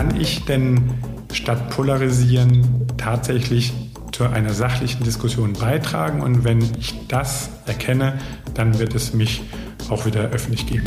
[0.00, 0.94] kann ich denn
[1.30, 3.74] statt polarisieren tatsächlich
[4.12, 6.22] zu einer sachlichen Diskussion beitragen?
[6.22, 8.18] Und wenn ich das erkenne,
[8.54, 9.42] dann wird es mich
[9.90, 10.86] auch wieder öffentlich geben.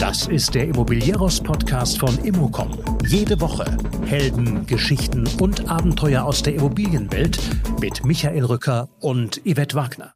[0.00, 2.72] Das ist der Immobilieros-Podcast von Immocom.
[3.06, 3.76] Jede Woche
[4.06, 7.38] Helden, Geschichten und Abenteuer aus der Immobilienwelt
[7.80, 10.12] mit Michael Rücker und Yvette Wagner.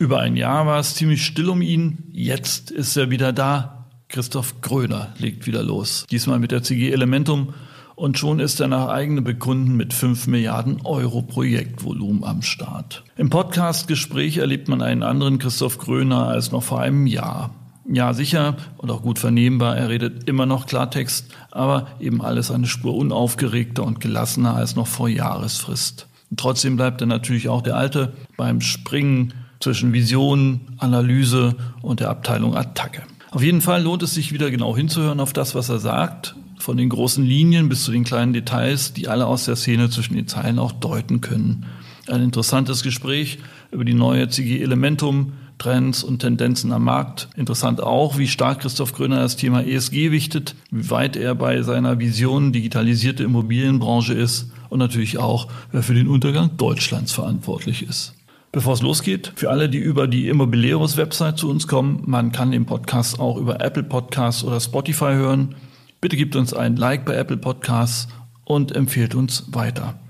[0.00, 2.04] Über ein Jahr war es ziemlich still um ihn.
[2.10, 3.84] Jetzt ist er wieder da.
[4.08, 6.06] Christoph Gröner legt wieder los.
[6.10, 7.52] Diesmal mit der CG Elementum
[7.96, 13.04] und schon ist er nach eigenem Bekunden mit 5 Milliarden Euro Projektvolumen am Start.
[13.18, 17.50] Im Podcast-Gespräch erlebt man einen anderen Christoph Gröner als noch vor einem Jahr.
[17.86, 22.68] Ja, sicher und auch gut vernehmbar, er redet immer noch Klartext, aber eben alles eine
[22.68, 26.06] Spur unaufgeregter und gelassener als noch vor Jahresfrist.
[26.30, 32.10] Und trotzdem bleibt er natürlich auch der Alte beim Springen zwischen Vision, Analyse und der
[32.10, 33.02] Abteilung Attacke.
[33.30, 36.76] Auf jeden Fall lohnt es sich wieder genau hinzuhören auf das, was er sagt von
[36.76, 40.28] den großen Linien bis zu den kleinen Details, die alle aus der Szene zwischen den
[40.28, 41.66] Zeilen auch deuten können.
[42.08, 43.38] Ein interessantes Gespräch
[43.70, 47.28] über die neue CG Elementum, Trends und Tendenzen am Markt.
[47.36, 51.98] Interessant auch, wie stark Christoph Gröner das Thema ESG wichtet, wie weit er bei seiner
[51.98, 58.14] Vision digitalisierte Immobilienbranche ist und natürlich auch, wer für den Untergang Deutschlands verantwortlich ist.
[58.52, 62.50] Bevor es losgeht, für alle, die über die Immobilieros Website zu uns kommen, man kann
[62.50, 65.54] den Podcast auch über Apple Podcasts oder Spotify hören.
[66.00, 68.08] Bitte gebt uns ein Like bei Apple Podcasts
[68.44, 70.00] und empfehlt uns weiter.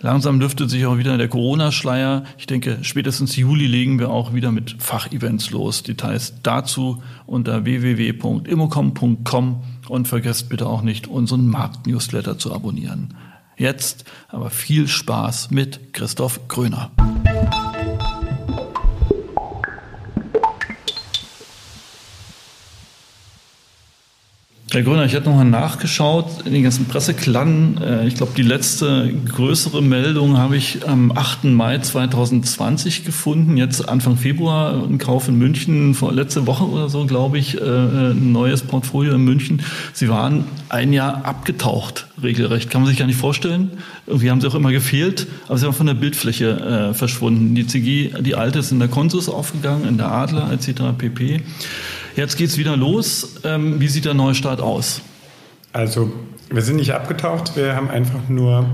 [0.00, 2.24] Langsam lüftet sich auch wieder der Corona-Schleier.
[2.38, 5.82] Ich denke, spätestens Juli legen wir auch wieder mit Fachevents los.
[5.82, 13.14] Details dazu unter www.immocom.com und vergesst bitte auch nicht, unseren Markt-Newsletter zu abonnieren.
[13.58, 16.90] Jetzt aber viel Spaß mit Christoph Gröner.
[24.72, 27.76] Herr Gröner, ich hatte nochmal nachgeschaut in den ganzen Presseklang.
[27.82, 31.44] Äh, ich glaube, die letzte größere Meldung habe ich am 8.
[31.44, 33.58] Mai 2020 gefunden.
[33.58, 37.62] Jetzt Anfang Februar ein Kauf in München, vor letzte Woche oder so, glaube ich, äh,
[37.62, 39.60] ein neues Portfolio in München.
[39.92, 42.70] Sie waren ein Jahr abgetaucht, regelrecht.
[42.70, 43.72] Kann man sich gar nicht vorstellen.
[44.06, 47.54] Irgendwie haben sie auch immer gefehlt, aber sie waren von der Bildfläche äh, verschwunden.
[47.54, 50.96] Die CG, die alte ist in der Konsus aufgegangen, in der Adler etc.
[50.96, 51.42] pp.
[52.16, 53.40] Jetzt geht's wieder los.
[53.44, 55.00] Ähm, wie sieht der Neustart aus?
[55.72, 56.12] Also,
[56.50, 58.66] wir sind nicht abgetaucht, wir haben einfach nur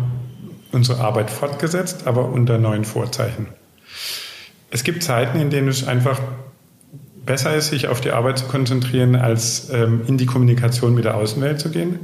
[0.72, 3.46] unsere Arbeit fortgesetzt, aber unter neuen Vorzeichen.
[4.70, 6.20] Es gibt Zeiten, in denen es einfach
[7.24, 11.16] besser ist, sich auf die Arbeit zu konzentrieren, als ähm, in die Kommunikation mit der
[11.16, 12.00] Außenwelt zu gehen.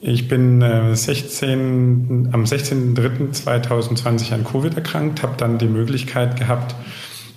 [0.00, 6.74] Ich bin äh, 16, am 16.03.2020 an Covid erkrankt, habe dann die Möglichkeit gehabt,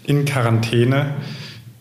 [0.06, 1.16] in Quarantäne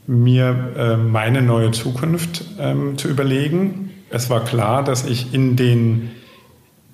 [0.06, 3.90] mir äh, meine neue Zukunft ähm, zu überlegen.
[4.10, 6.10] Es war klar, dass ich in den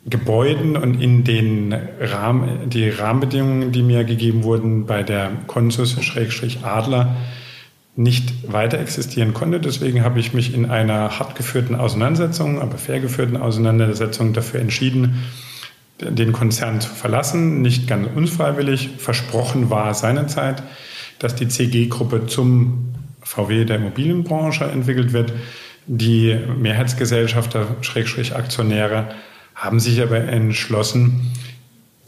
[0.07, 7.17] Gebäuden und in den Rahmen, die Rahmenbedingungen, die mir gegeben wurden bei der Konsus-Adler,
[7.97, 9.59] nicht weiter existieren konnte.
[9.59, 15.25] Deswegen habe ich mich in einer hart geführten Auseinandersetzung, aber fair geführten Auseinandersetzung dafür entschieden,
[16.01, 17.61] den Konzern zu verlassen.
[17.61, 18.91] Nicht ganz unfreiwillig.
[18.99, 20.63] Versprochen war seinerzeit,
[21.19, 22.95] dass die CG-Gruppe zum
[23.29, 25.33] VW der Immobilienbranche entwickelt wird.
[25.87, 29.09] Die Mehrheitsgesellschafter, Schrägstrich Aktionäre,
[29.55, 31.33] haben sich aber entschlossen,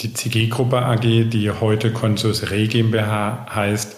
[0.00, 3.96] die CG-Gruppe AG, die heute Consus Re GmbH heißt,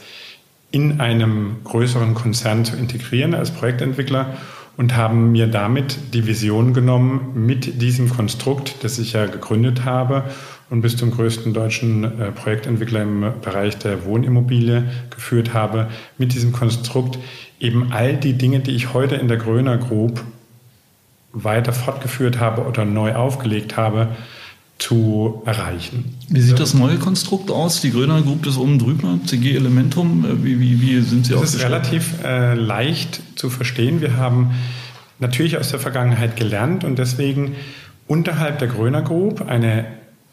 [0.72, 4.36] in einem größeren Konzern zu integrieren als Projektentwickler
[4.76, 10.24] und haben mir damit die Vision genommen, mit diesem Konstrukt, das ich ja gegründet habe
[10.72, 16.52] und bis zum größten deutschen äh, Projektentwickler im Bereich der Wohnimmobilie geführt habe, mit diesem
[16.52, 17.18] Konstrukt
[17.60, 20.24] eben all die Dinge, die ich heute in der Gröner Group
[21.34, 24.08] weiter fortgeführt habe oder neu aufgelegt habe,
[24.78, 26.16] zu erreichen.
[26.30, 27.82] Wie sieht das neue Konstrukt aus?
[27.82, 30.24] Die Gröner Group ist oben drüber, CG Elementum.
[30.42, 34.00] Wie, wie, wie sind Sie Das ist relativ äh, leicht zu verstehen.
[34.00, 34.52] Wir haben
[35.18, 37.56] natürlich aus der Vergangenheit gelernt und deswegen
[38.06, 39.84] unterhalb der Gröner Group eine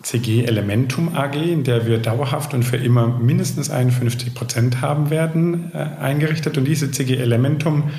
[0.01, 5.71] CG Elementum AG, in der wir dauerhaft und für immer mindestens 51 Prozent haben werden,
[5.73, 6.57] äh, eingerichtet.
[6.57, 7.91] Und diese CG Elementum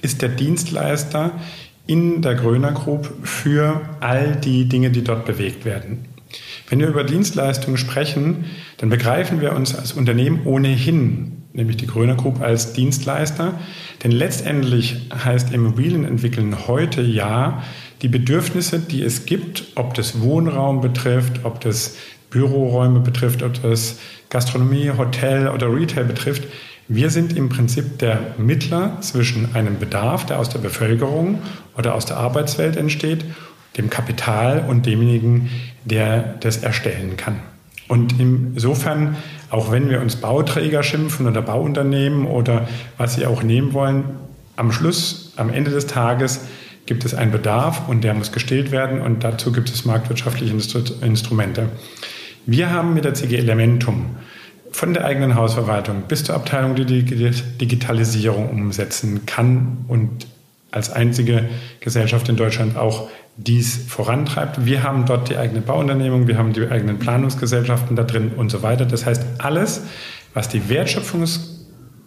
[0.00, 1.32] ist der Dienstleister
[1.86, 6.04] in der Gröner Group für all die Dinge, die dort bewegt werden.
[6.68, 8.44] Wenn wir über Dienstleistungen sprechen,
[8.76, 13.58] dann begreifen wir uns als Unternehmen ohnehin, nämlich die Gröner Group als Dienstleister.
[14.04, 17.64] Denn letztendlich heißt Immobilienentwickeln heute ja,
[18.02, 21.96] die Bedürfnisse, die es gibt, ob das Wohnraum betrifft, ob das
[22.30, 23.98] Büroräume betrifft, ob das
[24.30, 26.44] Gastronomie, Hotel oder Retail betrifft.
[26.88, 31.40] Wir sind im Prinzip der Mittler zwischen einem Bedarf, der aus der Bevölkerung
[31.76, 33.24] oder aus der Arbeitswelt entsteht,
[33.76, 35.50] dem Kapital und demjenigen,
[35.84, 37.40] der das erstellen kann.
[37.86, 39.16] Und insofern,
[39.50, 42.68] auch wenn wir uns Bauträger schimpfen oder Bauunternehmen oder
[42.98, 44.04] was sie auch nehmen wollen,
[44.56, 46.42] am Schluss, am Ende des Tages
[46.90, 51.68] gibt es einen Bedarf und der muss gestillt werden und dazu gibt es marktwirtschaftliche Instrumente.
[52.46, 54.16] Wir haben mit der CG Elementum
[54.72, 60.26] von der eigenen Hausverwaltung bis zur Abteilung, die die Digitalisierung umsetzen kann und
[60.72, 61.48] als einzige
[61.78, 64.66] Gesellschaft in Deutschland auch dies vorantreibt.
[64.66, 68.64] Wir haben dort die eigene Bauunternehmung, wir haben die eigenen Planungsgesellschaften da drin und so
[68.64, 68.84] weiter.
[68.84, 69.82] Das heißt, alles,
[70.34, 70.68] was die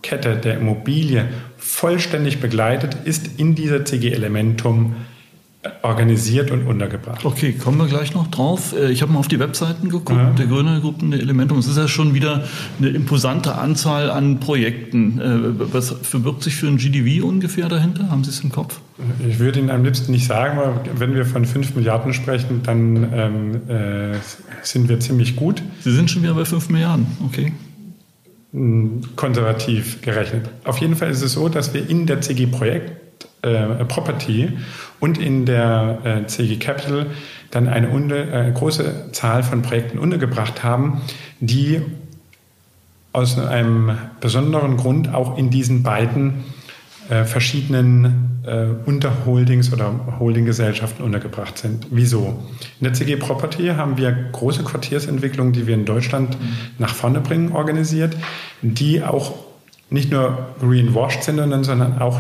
[0.04, 1.26] Wertschöpfungskette der Immobilie
[1.58, 4.96] vollständig begleitet, ist in dieser CG Elementum
[5.82, 7.24] organisiert und untergebracht.
[7.24, 8.76] Okay, kommen wir gleich noch drauf.
[8.78, 10.32] Äh, ich habe mal auf die Webseiten geguckt, ja.
[10.32, 11.58] der Grüner Gruppen, der Elementum.
[11.58, 12.44] Es ist ja schon wieder
[12.80, 15.22] eine imposante Anzahl an Projekten.
[15.22, 18.10] Äh, was verbirgt sich für ein GDV ungefähr dahinter?
[18.10, 18.82] Haben Sie es im Kopf?
[19.26, 23.08] Ich würde Ihnen am liebsten nicht sagen, aber wenn wir von 5 Milliarden sprechen, dann
[23.14, 24.18] ähm, äh,
[24.64, 25.64] sind wir ziemlich gut.
[25.80, 27.54] Sie sind schon wieder bei 5 Milliarden, okay
[29.16, 30.48] konservativ gerechnet.
[30.64, 32.92] Auf jeden Fall ist es so, dass wir in der CG Projekt
[33.42, 34.52] äh, Property
[35.00, 37.08] und in der äh, CG Capital
[37.50, 41.02] dann eine unde, äh, große Zahl von Projekten untergebracht haben,
[41.40, 41.82] die
[43.12, 46.44] aus einem besonderen Grund auch in diesen beiden
[47.14, 51.86] äh, verschiedenen äh, Unterholdings oder Holdinggesellschaften untergebracht sind.
[51.92, 52.44] Wieso?
[52.80, 56.48] In der CG Property haben wir große Quartiersentwicklungen, die wir in Deutschland mhm.
[56.80, 58.18] nach vorne bringen, organisiert,
[58.64, 59.36] die auch
[59.92, 62.20] nicht nur greenwashed sind, sondern auch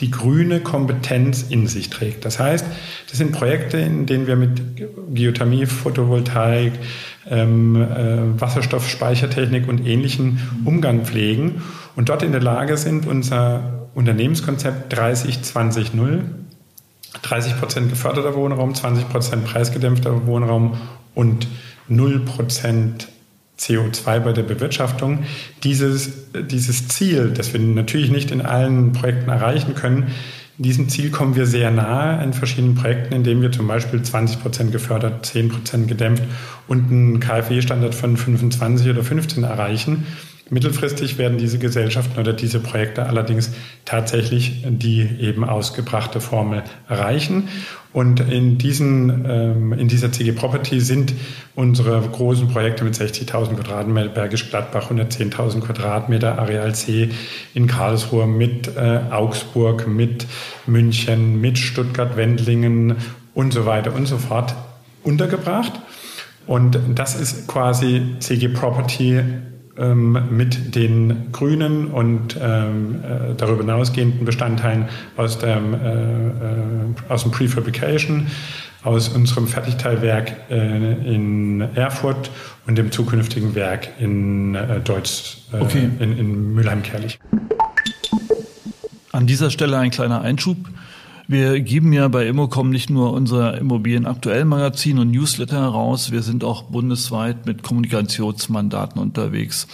[0.00, 2.26] die grüne Kompetenz in sich trägt.
[2.26, 2.66] Das heißt,
[3.08, 4.60] das sind Projekte, in denen wir mit
[5.14, 6.72] Geothermie, Photovoltaik,
[7.30, 11.62] ähm, äh, Wasserstoffspeichertechnik und ähnlichen Umgang pflegen
[11.96, 16.20] und dort in der Lage sind, unser Unternehmenskonzept 30-20-0,
[17.22, 20.76] 30 Prozent geförderter Wohnraum, 20 Prozent preisgedämpfter Wohnraum
[21.14, 21.48] und
[21.88, 23.08] 0 Prozent
[23.58, 25.24] CO2 bei der Bewirtschaftung.
[25.64, 30.12] Dieses, dieses Ziel, das wir natürlich nicht in allen Projekten erreichen können,
[30.60, 34.72] diesem Ziel kommen wir sehr nahe in verschiedenen Projekten, indem wir zum Beispiel 20 Prozent
[34.72, 36.22] gefördert, 10 Prozent gedämpft
[36.68, 40.06] und einen KfW-Standard von 25 oder 15 erreichen.
[40.50, 43.52] Mittelfristig werden diese Gesellschaften oder diese Projekte allerdings
[43.84, 47.48] tatsächlich die eben ausgebrachte Formel erreichen.
[47.92, 51.12] Und in, diesen, ähm, in dieser CG Property sind
[51.54, 57.10] unsere großen Projekte mit 60.000 Quadratmeter, Bergisch Gladbach 110.000 Quadratmeter, Areal C
[57.54, 60.26] in Karlsruhe mit äh, Augsburg, mit
[60.66, 62.96] München, mit Stuttgart-Wendlingen
[63.34, 64.54] und so weiter und so fort
[65.04, 65.72] untergebracht.
[66.46, 69.20] Und das ist quasi CG Property
[69.88, 76.30] mit den grünen und ähm, äh, darüber hinausgehenden Bestandteilen aus, dem, äh, äh,
[77.08, 78.26] aus dem Prefabrication,
[78.82, 82.30] aus unserem Fertigteilwerk in Erfurt
[82.66, 85.90] und dem zukünftigen Werk in Deutsch, okay.
[85.98, 87.18] in, in Mülheim-Kerlich.
[89.12, 90.56] An dieser Stelle ein kleiner Einschub.
[91.30, 96.64] Wir geben ja bei Immocom nicht nur unser Immobilien-Aktuell-Magazin und Newsletter heraus, wir sind auch
[96.64, 99.68] bundesweit mit Kommunikationsmandaten unterwegs.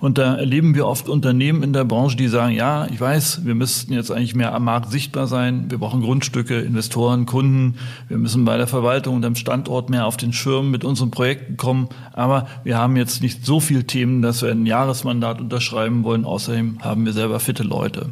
[0.00, 3.54] Und da erleben wir oft Unternehmen in der Branche, die sagen, ja, ich weiß, wir
[3.54, 7.74] müssten jetzt eigentlich mehr am Markt sichtbar sein, wir brauchen Grundstücke, Investoren, Kunden,
[8.08, 11.58] wir müssen bei der Verwaltung und am Standort mehr auf den Schirm mit unseren Projekten
[11.58, 16.24] kommen, aber wir haben jetzt nicht so viele Themen, dass wir ein Jahresmandat unterschreiben wollen,
[16.24, 18.08] außerdem haben wir selber fitte Leute.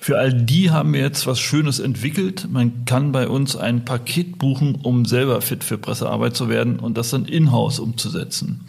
[0.00, 2.48] Für all die haben wir jetzt was Schönes entwickelt.
[2.50, 6.96] Man kann bei uns ein Paket buchen, um selber fit für Pressearbeit zu werden und
[6.96, 8.66] das dann in-house umzusetzen.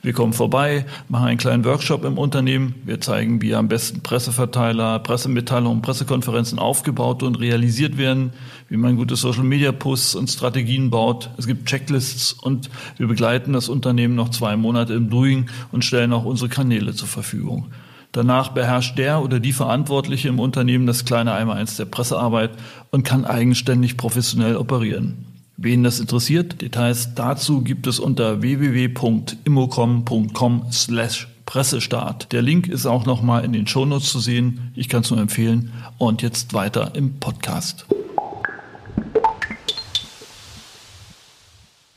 [0.00, 2.76] Wir kommen vorbei, machen einen kleinen Workshop im Unternehmen.
[2.84, 8.32] Wir zeigen, wie am besten Presseverteiler, Pressemitteilungen, Pressekonferenzen aufgebaut und realisiert werden,
[8.68, 11.30] wie man gute Social Media Posts und Strategien baut.
[11.36, 16.12] Es gibt Checklists und wir begleiten das Unternehmen noch zwei Monate im Doing und stellen
[16.12, 17.66] auch unsere Kanäle zur Verfügung.
[18.12, 22.52] Danach beherrscht der oder die Verantwortliche im Unternehmen das kleine Einmaleins der Pressearbeit
[22.90, 25.26] und kann eigenständig professionell operieren.
[25.56, 32.30] Wen das interessiert, Details dazu gibt es unter www.immocom.com slash Pressestart.
[32.32, 34.70] Der Link ist auch nochmal in den Shownotes zu sehen.
[34.74, 35.72] Ich kann es nur empfehlen.
[35.96, 37.86] Und jetzt weiter im Podcast.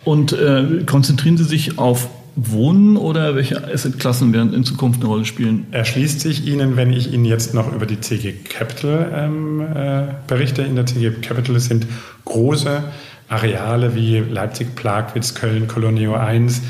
[0.06, 5.26] Und äh, konzentrieren Sie sich auf Wohnen oder welche Assetklassen werden in Zukunft eine Rolle
[5.26, 5.68] spielen?
[5.72, 10.62] Erschließt sich Ihnen, wenn ich Ihnen jetzt noch über die CG Capital ähm, äh, berichte.
[10.62, 11.88] In der CG Capital sind
[12.26, 12.84] große
[13.28, 16.62] Areale wie Leipzig, Plagwitz, Köln, Kolonio 1,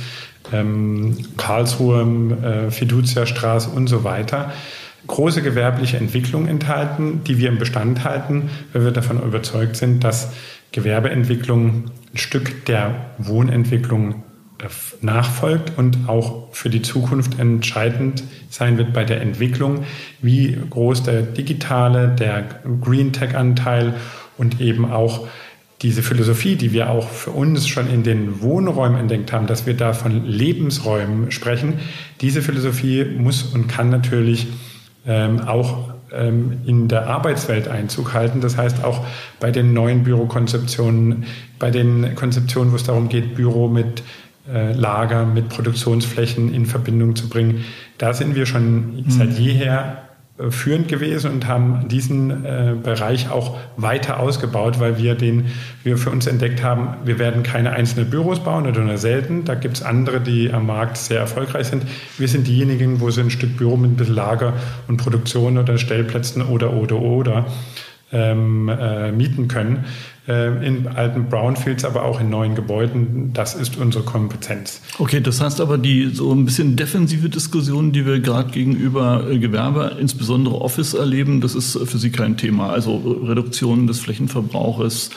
[0.51, 2.01] ähm, Karlsruhe,
[2.43, 4.51] äh, Fiducia-Straße und so weiter
[5.07, 10.31] große gewerbliche Entwicklung enthalten, die wir im Bestand halten, weil wir davon überzeugt sind, dass
[10.71, 14.23] Gewerbeentwicklung ein Stück der Wohnentwicklung
[15.01, 19.83] nachfolgt und auch für die Zukunft entscheidend sein wird bei der Entwicklung,
[20.21, 22.43] wie groß der digitale, der
[22.81, 23.95] Green Tech-Anteil
[24.37, 25.27] und eben auch
[25.81, 29.75] diese Philosophie, die wir auch für uns schon in den Wohnräumen entdeckt haben, dass wir
[29.75, 31.79] da von Lebensräumen sprechen,
[32.21, 34.47] diese Philosophie muss und kann natürlich
[35.07, 38.41] ähm, auch ähm, in der Arbeitswelt Einzug halten.
[38.41, 39.03] Das heißt auch
[39.39, 41.25] bei den neuen Bürokonzeptionen,
[41.57, 44.03] bei den Konzeptionen, wo es darum geht, Büro mit äh,
[44.73, 47.65] Lager, mit Produktionsflächen in Verbindung zu bringen,
[47.97, 49.09] da sind wir schon mhm.
[49.09, 49.97] seit jeher
[50.37, 55.47] äh, führend gewesen und haben diesen äh, Bereich auch weiter ausgebaut, weil wir den,
[55.83, 59.45] wir für uns entdeckt haben, wir werden keine einzelnen Büros bauen oder nur selten.
[59.45, 61.83] Da gibt es andere, die am Markt sehr erfolgreich sind.
[62.17, 64.53] Wir sind diejenigen, wo sie ein Stück Büro mit ein bisschen Lager
[64.87, 67.45] und Produktion oder Stellplätzen oder oder oder
[68.11, 69.85] ähm, äh, mieten können.
[70.27, 73.33] Äh, in alten Brownfields, aber auch in neuen Gebäuden.
[73.33, 74.79] Das ist unsere Kompetenz.
[74.99, 79.39] Okay, das heißt aber, die so ein bisschen defensive Diskussion, die wir gerade gegenüber äh,
[79.39, 82.69] Gewerbe, insbesondere Office erleben, das ist für Sie kein Thema.
[82.69, 85.09] Also Reduktion des Flächenverbrauches.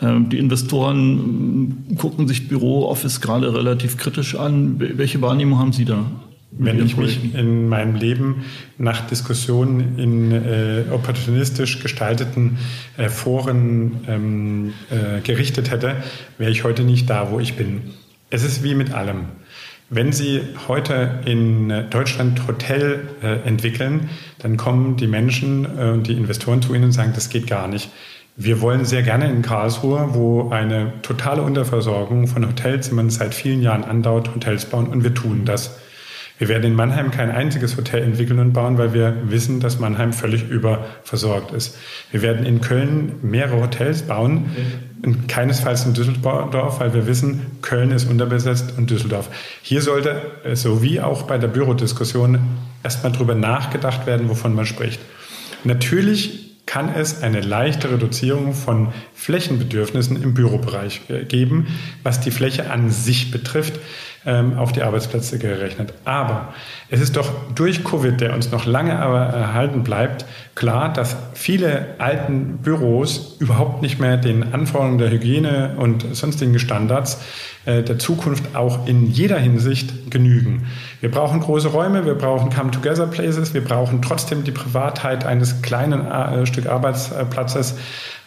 [0.00, 4.76] Ähm, die Investoren mm, gucken sich Büro, Office gerade relativ kritisch an.
[4.78, 6.04] Welche Wahrnehmung haben Sie da?
[6.56, 8.44] Wenn ich mich in meinem Leben
[8.78, 12.58] nach Diskussionen in äh, opportunistisch gestalteten
[12.96, 15.96] äh, Foren ähm, äh, gerichtet hätte,
[16.38, 17.82] wäre ich heute nicht da, wo ich bin.
[18.30, 19.26] Es ist wie mit allem.
[19.90, 24.08] Wenn Sie heute in Deutschland Hotel äh, entwickeln,
[24.38, 27.68] dann kommen die Menschen äh, und die Investoren zu Ihnen und sagen, das geht gar
[27.68, 27.90] nicht.
[28.36, 33.84] Wir wollen sehr gerne in Karlsruhe, wo eine totale Unterversorgung von Hotelzimmern seit vielen Jahren
[33.84, 35.78] andauert, Hotels bauen und wir tun das.
[36.38, 40.12] Wir werden in Mannheim kein einziges Hotel entwickeln und bauen, weil wir wissen, dass Mannheim
[40.12, 41.78] völlig überversorgt ist.
[42.10, 44.46] Wir werden in Köln mehrere Hotels bauen,
[45.28, 49.30] keinesfalls in Düsseldorf, weil wir wissen, Köln ist unterbesetzt und Düsseldorf.
[49.62, 50.22] Hier sollte,
[50.54, 52.40] so wie auch bei der Bürodiskussion,
[52.82, 55.00] erstmal drüber nachgedacht werden, wovon man spricht.
[55.62, 61.68] Natürlich kann es eine leichte Reduzierung von Flächenbedürfnissen im Bürobereich geben,
[62.02, 63.78] was die Fläche an sich betrifft
[64.26, 65.92] ähm, auf die Arbeitsplätze gerechnet.
[66.04, 66.54] Aber
[66.88, 71.94] es ist doch durch Covid, der uns noch lange aber erhalten bleibt, klar, dass viele
[71.98, 77.20] alten Büros überhaupt nicht mehr den Anforderungen der Hygiene und sonstigen Standards
[77.66, 80.66] äh, der Zukunft auch in jeder Hinsicht genügen.
[81.00, 86.46] Wir brauchen große Räume, wir brauchen Come-Together-Places, wir brauchen trotzdem die Privatheit eines kleinen äh,
[86.46, 87.76] Stück Arbeitsplatzes.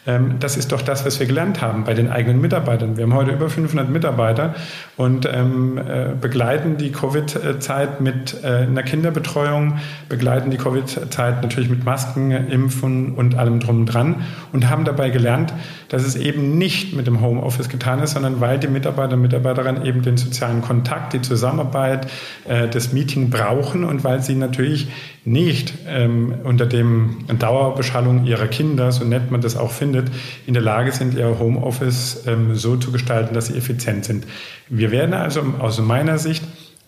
[0.08, 2.96] Ähm, das ist doch das, was wir gelernt haben bei den eigenen Mitarbeitern.
[2.96, 4.56] Wir haben heute über 500 Mitarbeiter
[4.96, 11.84] und ähm, äh, begleiten die Covid-Zeit mit äh, einer Kinderbetreuung, begleiten die Covid-Zeit natürlich mit
[11.84, 14.24] Masken, Impfen und allem drum und dran
[14.54, 15.54] und haben dabei gelernt,
[15.90, 19.86] dass es eben nicht mit dem Homeoffice getan ist, sondern weil die Mitarbeiter und Mitarbeiterinnen
[19.86, 22.08] eben den sozialen Kontakt, die Zusammenarbeit,
[22.48, 24.88] äh, das Meeting brauchen und weil sie natürlich
[25.27, 30.10] nicht ähm, unter dem Dauerbeschallung ihrer Kinder, so nett man das auch findet,
[30.46, 34.25] in der Lage sind, ihr Homeoffice ähm, so zu gestalten, dass sie effizient sind.
[34.69, 36.46] Wir werden also aus meiner Sicht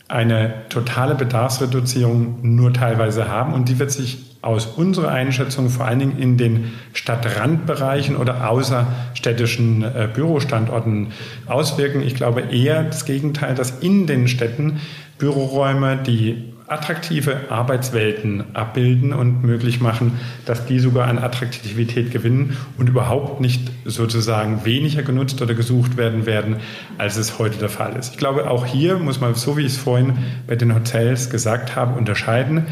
[0.08, 6.00] eine totale Bedarfsreduzierung nur teilweise haben und die wird sich aus unserer Einschätzung vor allen
[6.00, 11.08] Dingen in den Stadtrandbereichen oder außerstädtischen äh, Bürostandorten
[11.46, 12.02] auswirken.
[12.02, 14.80] Ich glaube eher das Gegenteil, dass in den Städten
[15.18, 22.88] Büroräume, die attraktive Arbeitswelten abbilden und möglich machen, dass die sogar an Attraktivität gewinnen und
[22.88, 26.58] überhaupt nicht sozusagen weniger genutzt oder gesucht werden werden,
[26.98, 28.12] als es heute der Fall ist.
[28.12, 31.76] Ich glaube, auch hier muss man, so wie ich es vorhin bei den Hotels gesagt
[31.76, 32.68] habe, unterscheiden.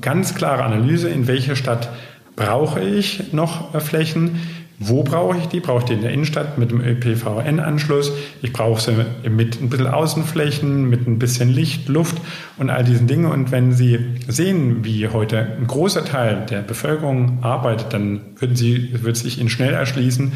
[0.00, 1.88] Ganz klare Analyse, in welcher Stadt
[2.34, 4.40] brauche ich noch Flächen,
[4.78, 5.60] wo brauche ich die?
[5.60, 8.12] Brauche ich die in der Innenstadt mit dem ÖPVN-Anschluss?
[8.42, 8.92] Ich brauche sie
[9.28, 12.16] mit ein bisschen Außenflächen, mit ein bisschen Licht, Luft
[12.58, 13.30] und all diesen Dingen.
[13.30, 19.02] Und wenn Sie sehen, wie heute ein großer Teil der Bevölkerung arbeitet, dann würden Sie,
[19.02, 20.32] wird sich Ihnen schnell erschließen,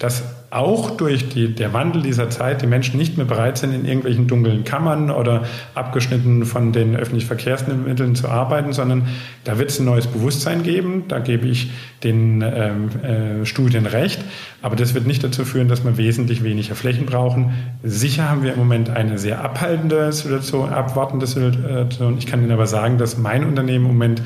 [0.00, 0.24] dass
[0.54, 4.26] auch durch die, der Wandel dieser Zeit die Menschen nicht mehr bereit sind, in irgendwelchen
[4.26, 5.44] dunklen Kammern oder
[5.74, 9.08] abgeschnitten von den öffentlichen Verkehrsmitteln zu arbeiten, sondern
[9.42, 11.04] da wird es ein neues Bewusstsein geben.
[11.08, 11.70] Da gebe ich
[12.04, 14.20] den ähm, äh, Studien recht.
[14.62, 17.52] Aber das wird nicht dazu führen, dass wir wesentlich weniger Flächen brauchen.
[17.82, 22.16] Sicher haben wir im Moment eine sehr abhaltende Situation, abwartende Situation.
[22.18, 24.22] Ich kann Ihnen aber sagen, dass mein Unternehmen im Moment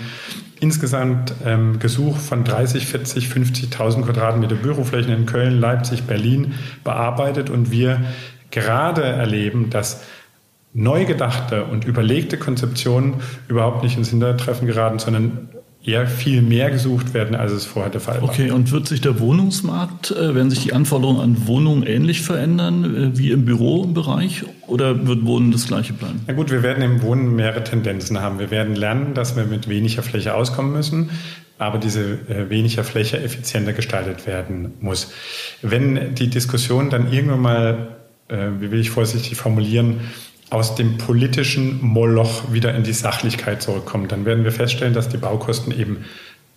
[0.61, 7.51] insgesamt ähm, Gesuch von 30, 40, 50.000 Quadratmeter Büroflächen in Köln, Leipzig, Berlin bearbeitet.
[7.51, 8.01] Und wir
[8.51, 10.03] gerade erleben, dass
[10.75, 13.15] neu gedachte und überlegte Konzeptionen
[13.49, 15.49] überhaupt nicht ins Hintertreffen geraten, sondern
[15.89, 18.29] eher viel mehr gesucht werden, als es vorher der Fall war.
[18.29, 22.85] Okay, und wird sich der Wohnungsmarkt, äh, werden sich die Anforderungen an Wohnungen ähnlich verändern
[23.15, 26.21] äh, wie im Bürobereich oder wird Wohnen das gleiche bleiben?
[26.27, 28.39] Na gut, wir werden im Wohnen mehrere Tendenzen haben.
[28.39, 31.11] Wir werden lernen, dass wir mit weniger Fläche auskommen müssen
[31.61, 35.13] aber diese äh, weniger Fläche effizienter gestaltet werden muss.
[35.61, 37.89] Wenn die Diskussion dann irgendwann mal,
[38.29, 40.01] wie will ich vorsichtig formulieren,
[40.51, 44.09] aus dem politischen Moloch wieder in die Sachlichkeit zurückkommen.
[44.09, 46.05] Dann werden wir feststellen, dass die Baukosten eben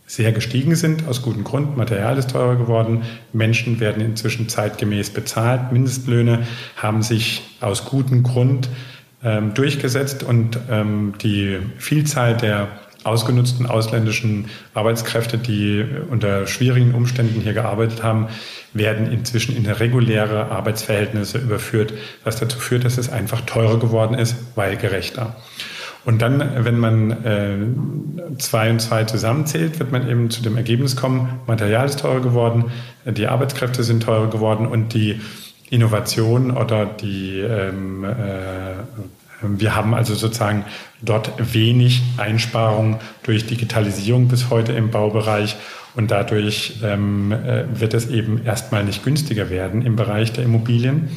[0.08, 1.78] sehr gestiegen sind, aus gutem Grund.
[1.78, 3.04] Material ist teurer geworden.
[3.32, 5.72] Menschen werden inzwischen zeitgemäß bezahlt.
[5.72, 6.46] Mindestlöhne
[6.76, 8.68] haben sich aus gutem Grund
[9.24, 12.68] ähm, durchgesetzt und ähm, die Vielzahl der
[13.04, 18.28] ausgenutzten ausländischen Arbeitskräfte, die unter schwierigen Umständen hier gearbeitet haben,
[18.74, 21.94] werden inzwischen in reguläre Arbeitsverhältnisse überführt,
[22.24, 25.36] was dazu führt, dass es einfach teurer geworden ist, weil gerechter.
[26.04, 30.96] Und dann, wenn man äh, zwei und zwei zusammenzählt, wird man eben zu dem Ergebnis
[30.96, 32.72] kommen, Material ist teurer geworden,
[33.06, 35.22] die Arbeitskräfte sind teurer geworden und die
[35.70, 38.74] Innovation oder die ähm, äh,
[39.42, 40.66] wir haben also sozusagen
[41.02, 45.56] dort wenig Einsparungen durch Digitalisierung bis heute im Baubereich
[45.96, 51.10] und dadurch ähm, äh, wird es eben erstmal nicht günstiger werden im Bereich der Immobilien.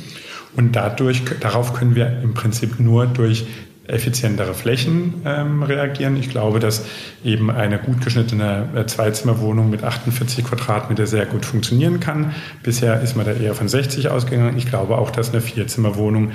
[0.56, 3.46] Und dadurch, darauf können wir im Prinzip nur durch
[3.86, 6.16] effizientere Flächen ähm, reagieren.
[6.16, 6.86] Ich glaube, dass
[7.22, 12.34] eben eine gut geschnittene äh, Zweizimmerwohnung mit 48 Quadratmeter sehr gut funktionieren kann.
[12.62, 14.56] Bisher ist man da eher von 60 ausgegangen.
[14.56, 16.32] Ich glaube auch, dass eine Vierzimmerwohnung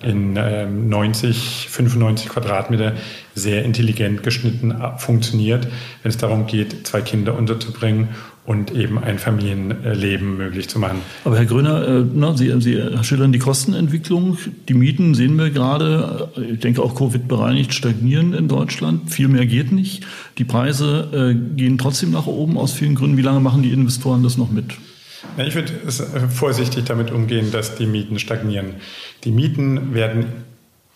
[0.00, 2.94] in ähm, 90, 95 Quadratmeter
[3.34, 5.66] sehr intelligent geschnitten äh, funktioniert,
[6.02, 8.08] wenn es darum geht, zwei Kinder unterzubringen
[8.48, 11.02] und eben ein Familienleben möglich zu machen.
[11.24, 14.38] Aber Herr Gröner, äh, na, Sie, Sie schildern die Kostenentwicklung.
[14.68, 19.10] Die Mieten sehen wir gerade, äh, ich denke auch Covid-bereinigt, stagnieren in Deutschland.
[19.12, 20.06] Viel mehr geht nicht.
[20.38, 23.16] Die Preise äh, gehen trotzdem nach oben aus vielen Gründen.
[23.16, 24.74] Wie lange machen die Investoren das noch mit?
[25.36, 28.76] Ich würde äh, vorsichtig damit umgehen, dass die Mieten stagnieren.
[29.24, 30.26] Die Mieten werden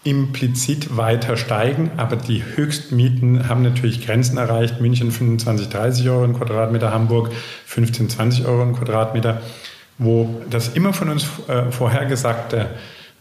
[0.05, 4.81] implizit weiter steigen, aber die Höchstmieten haben natürlich Grenzen erreicht.
[4.81, 7.31] München 25, 30 Euro im Quadratmeter, Hamburg
[7.67, 9.43] 15, 20 Euro im Quadratmeter,
[9.99, 12.71] wo das immer von uns äh, vorhergesagte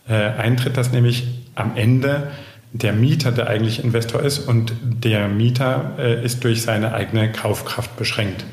[0.10, 2.32] äh, eintritt, dass nämlich am Ende
[2.74, 7.96] der Mieter der eigentliche Investor ist und der Mieter äh, ist durch seine eigene Kaufkraft
[7.98, 8.46] beschränkt.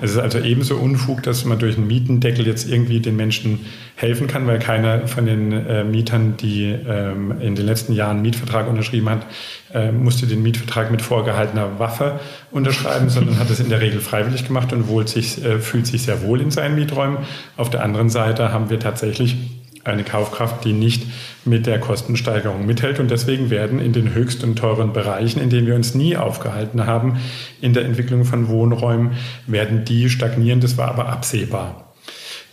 [0.00, 3.60] Es ist also ebenso Unfug, dass man durch einen Mietendeckel jetzt irgendwie den Menschen
[3.96, 8.22] helfen kann, weil keiner von den äh, Mietern, die ähm, in den letzten Jahren einen
[8.22, 9.26] Mietvertrag unterschrieben hat,
[9.72, 14.46] äh, musste den Mietvertrag mit vorgehaltener Waffe unterschreiben, sondern hat es in der Regel freiwillig
[14.46, 17.18] gemacht und sich, äh, fühlt sich sehr wohl in seinen Mieträumen.
[17.56, 19.36] Auf der anderen Seite haben wir tatsächlich
[19.84, 21.06] eine Kaufkraft, die nicht
[21.44, 22.98] mit der Kostensteigerung mithält.
[22.98, 26.86] Und deswegen werden in den höchst und teuren Bereichen, in denen wir uns nie aufgehalten
[26.86, 27.18] haben,
[27.60, 29.12] in der Entwicklung von Wohnräumen,
[29.46, 30.60] werden die stagnieren.
[30.60, 31.92] Das war aber absehbar.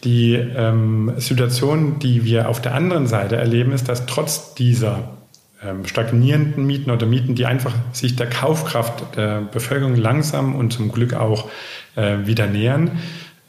[0.04, 5.12] Die ähm, Situation, die wir auf der anderen Seite erleben, ist, dass trotz dieser
[5.64, 10.92] ähm, stagnierenden Mieten oder Mieten, die einfach sich der Kaufkraft der Bevölkerung langsam und zum
[10.92, 11.50] Glück auch
[11.96, 13.00] äh, wieder nähern,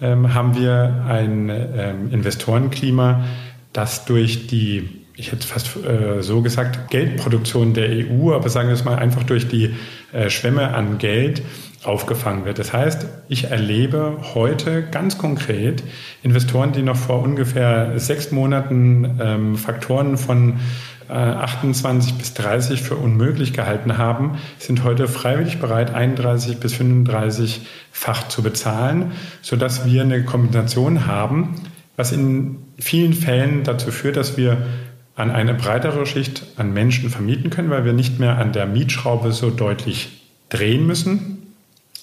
[0.01, 3.25] ähm, haben wir ein ähm, Investorenklima,
[3.73, 8.75] das durch die, ich hätte fast äh, so gesagt, Geldproduktion der EU, aber sagen wir
[8.75, 9.75] es mal einfach durch die
[10.13, 11.43] äh, Schwämme an Geld
[11.85, 12.59] aufgefangen wird.
[12.59, 15.83] Das heißt, ich erlebe heute ganz konkret
[16.23, 20.61] Investoren, die noch vor ungefähr sechs Monaten ähm, Faktoren von
[21.09, 28.29] 28 äh, bis 30 für unmöglich gehalten haben, sind heute freiwillig bereit, 31 bis 35-fach
[28.29, 31.55] zu bezahlen, sodass wir eine Kombination haben,
[31.97, 34.67] was in vielen Fällen dazu führt, dass wir
[35.15, 39.33] an eine breitere Schicht an Menschen vermieten können, weil wir nicht mehr an der Mietschraube
[39.33, 41.39] so deutlich drehen müssen.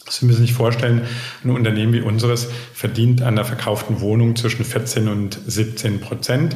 [0.09, 1.01] Sie müssen sich vorstellen,
[1.43, 6.55] ein Unternehmen wie unseres verdient an der verkauften Wohnung zwischen 14 und 17 Prozent.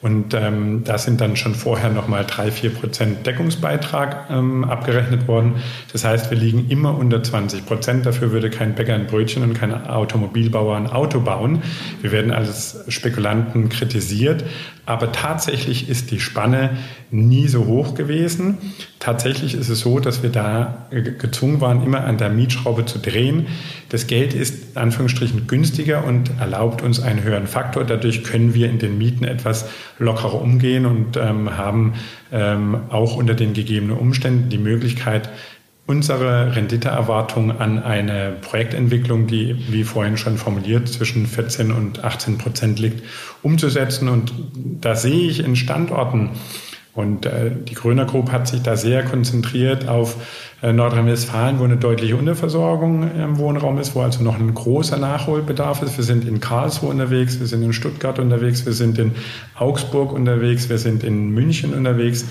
[0.00, 5.56] Und ähm, da sind dann schon vorher nochmal drei, vier Prozent Deckungsbeitrag ähm, abgerechnet worden.
[5.92, 8.06] Das heißt, wir liegen immer unter 20 Prozent.
[8.06, 11.62] Dafür würde kein Bäcker ein Brötchen und kein Automobilbauer ein Auto bauen.
[12.00, 14.44] Wir werden als Spekulanten kritisiert.
[14.88, 16.78] Aber tatsächlich ist die Spanne
[17.10, 18.56] nie so hoch gewesen.
[19.00, 23.48] Tatsächlich ist es so, dass wir da gezwungen waren, immer an der Mietschraube zu drehen.
[23.90, 27.84] Das Geld ist in Anführungsstrichen günstiger und erlaubt uns einen höheren Faktor.
[27.84, 31.92] Dadurch können wir in den Mieten etwas lockerer umgehen und ähm, haben
[32.32, 35.28] ähm, auch unter den gegebenen Umständen die Möglichkeit,
[35.88, 42.78] unsere Renditeerwartung an eine Projektentwicklung, die, wie vorhin schon formuliert, zwischen 14 und 18 Prozent
[42.78, 43.02] liegt,
[43.42, 44.10] umzusetzen.
[44.10, 46.30] Und da sehe ich in Standorten,
[46.94, 50.16] Und äh, die Gröner Group hat sich da sehr konzentriert auf
[50.62, 55.80] äh, Nordrhein-Westfalen, wo eine deutliche Unterversorgung im Wohnraum ist, wo also noch ein großer Nachholbedarf
[55.82, 55.96] ist.
[55.96, 59.12] Wir sind in Karlsruhe unterwegs, wir sind in Stuttgart unterwegs, wir sind in
[59.54, 62.26] Augsburg unterwegs, wir sind in München unterwegs.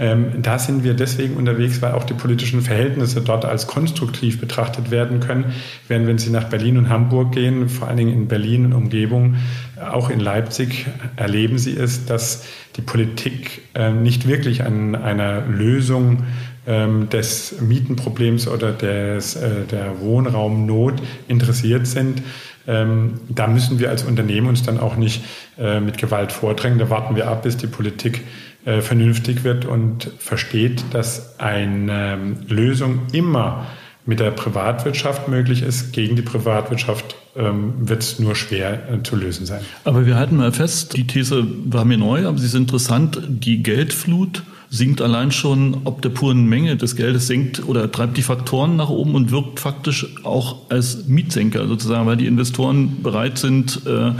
[0.00, 4.90] Ähm, da sind wir deswegen unterwegs, weil auch die politischen Verhältnisse dort als konstruktiv betrachtet
[4.90, 5.52] werden können.
[5.88, 9.36] Während wenn Sie nach Berlin und Hamburg gehen, vor allen Dingen in Berlin und Umgebung,
[9.78, 10.86] auch in Leipzig,
[11.16, 16.24] erleben Sie es, dass die Politik äh, nicht wirklich an einer Lösung
[16.66, 20.94] ähm, des Mietenproblems oder des, äh, der Wohnraumnot
[21.28, 22.22] interessiert sind.
[22.66, 25.24] Ähm, da müssen wir als Unternehmen uns dann auch nicht
[25.58, 26.78] äh, mit Gewalt vordrängen.
[26.78, 28.22] Da warten wir ab, bis die Politik
[28.64, 33.66] äh, vernünftig wird und versteht, dass eine ähm, Lösung immer
[34.06, 35.92] mit der Privatwirtschaft möglich ist.
[35.92, 39.60] Gegen die Privatwirtschaft ähm, wird es nur schwer äh, zu lösen sein.
[39.84, 43.20] Aber wir halten mal fest, die These war mir neu, aber sie ist interessant.
[43.28, 48.22] Die Geldflut sinkt allein schon ob der puren Menge des Geldes sinkt oder treibt die
[48.22, 53.82] Faktoren nach oben und wirkt faktisch auch als Mietsenker sozusagen, weil die Investoren bereit sind,
[53.86, 54.12] äh,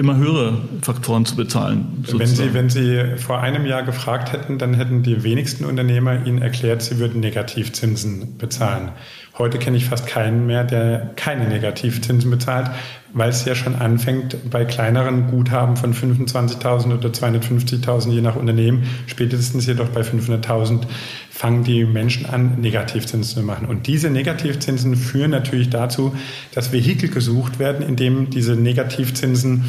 [0.00, 2.04] immer höhere Faktoren zu bezahlen.
[2.10, 6.40] Wenn Sie, wenn Sie vor einem Jahr gefragt hätten, dann hätten die wenigsten Unternehmer Ihnen
[6.40, 8.92] erklärt, sie würden Negativzinsen bezahlen.
[9.38, 12.70] Heute kenne ich fast keinen mehr, der keine Negativzinsen bezahlt,
[13.12, 18.84] weil es ja schon anfängt bei kleineren Guthaben von 25.000 oder 250.000 je nach Unternehmen,
[19.06, 20.82] spätestens jedoch bei 500.000
[21.30, 23.66] fangen die Menschen an, Negativzinsen zu machen.
[23.66, 26.14] Und diese Negativzinsen führen natürlich dazu,
[26.54, 29.64] dass Vehikel gesucht werden, in dem diese Negativzinsen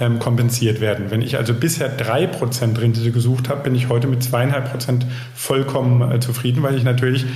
[0.00, 1.10] ähm, kompensiert werden.
[1.10, 5.06] Wenn ich also bisher drei Prozent Rendite gesucht habe, bin ich heute mit zweieinhalb Prozent
[5.34, 7.26] vollkommen äh, zufrieden, weil ich natürlich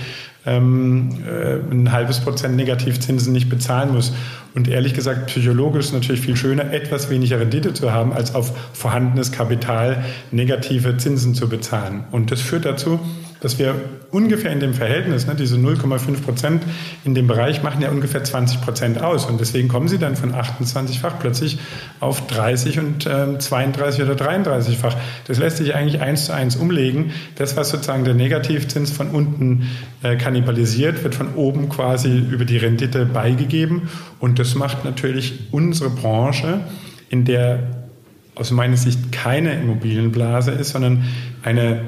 [0.47, 4.13] ähm, äh, ein halbes Prozent Negativzinsen nicht bezahlen muss.
[4.55, 8.53] Und ehrlich gesagt, psychologisch ist natürlich viel schöner, etwas weniger Rendite zu haben, als auf
[8.73, 12.05] vorhandenes Kapital negative Zinsen zu bezahlen.
[12.13, 13.01] Und das führt dazu,
[13.45, 13.75] dass wir
[14.11, 16.63] ungefähr in dem Verhältnis, ne, diese 0,5 Prozent
[17.05, 19.27] in dem Bereich machen ja ungefähr 20 Prozent aus.
[19.27, 21.59] Und deswegen kommen sie dann von 28-fach plötzlich
[22.01, 24.97] auf 30 und äh, 32 oder 33-fach.
[25.27, 27.13] Das lässt sich eigentlich eins zu eins umlegen.
[27.37, 29.69] Das, was sozusagen der Negativzins von unten
[30.03, 33.91] äh, kannibalisiert, wird von oben quasi über die Rendite beigegeben.
[34.21, 36.61] Und das macht natürlich unsere Branche,
[37.11, 37.85] in der
[38.37, 41.05] aus meiner Sicht keine Immobilienblase ist, sondern
[41.43, 41.83] eine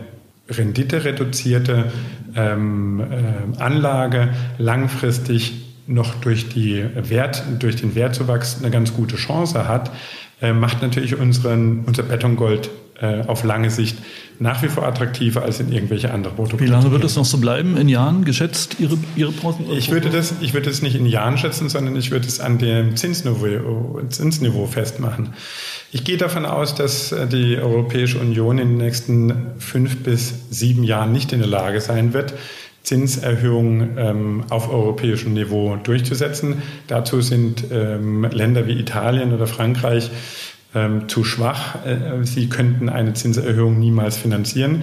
[0.49, 1.93] renditereduzierte
[2.35, 9.69] ähm, äh, Anlage langfristig noch durch, die Wert, durch den Wertzuwachs eine ganz gute Chance
[9.69, 9.91] hat,
[10.41, 13.99] äh, macht natürlich unseren, unser Betongold äh, auf lange Sicht
[14.39, 16.65] nach wie vor attraktiver als in irgendwelche andere Produkte.
[16.65, 17.77] Wie lange wird das noch so bleiben?
[17.77, 19.77] In Jahren geschätzt, Ihre, Ihre Prognosen?
[19.77, 22.59] Ich würde das, ich würde es nicht in Jahren schätzen, sondern ich würde es an
[22.59, 25.35] dem Zinsniveau, Zinsniveau festmachen.
[25.93, 30.85] Ich gehe davon aus, dass äh, die Europäische Union in den nächsten fünf bis sieben
[30.85, 32.35] Jahren nicht in der Lage sein wird,
[32.83, 36.63] Zinserhöhungen ähm, auf europäischem Niveau durchzusetzen.
[36.87, 40.11] Dazu sind ähm, Länder wie Italien oder Frankreich
[40.75, 41.85] ähm, zu schwach.
[41.85, 44.83] Äh, sie könnten eine Zinserhöhung niemals finanzieren.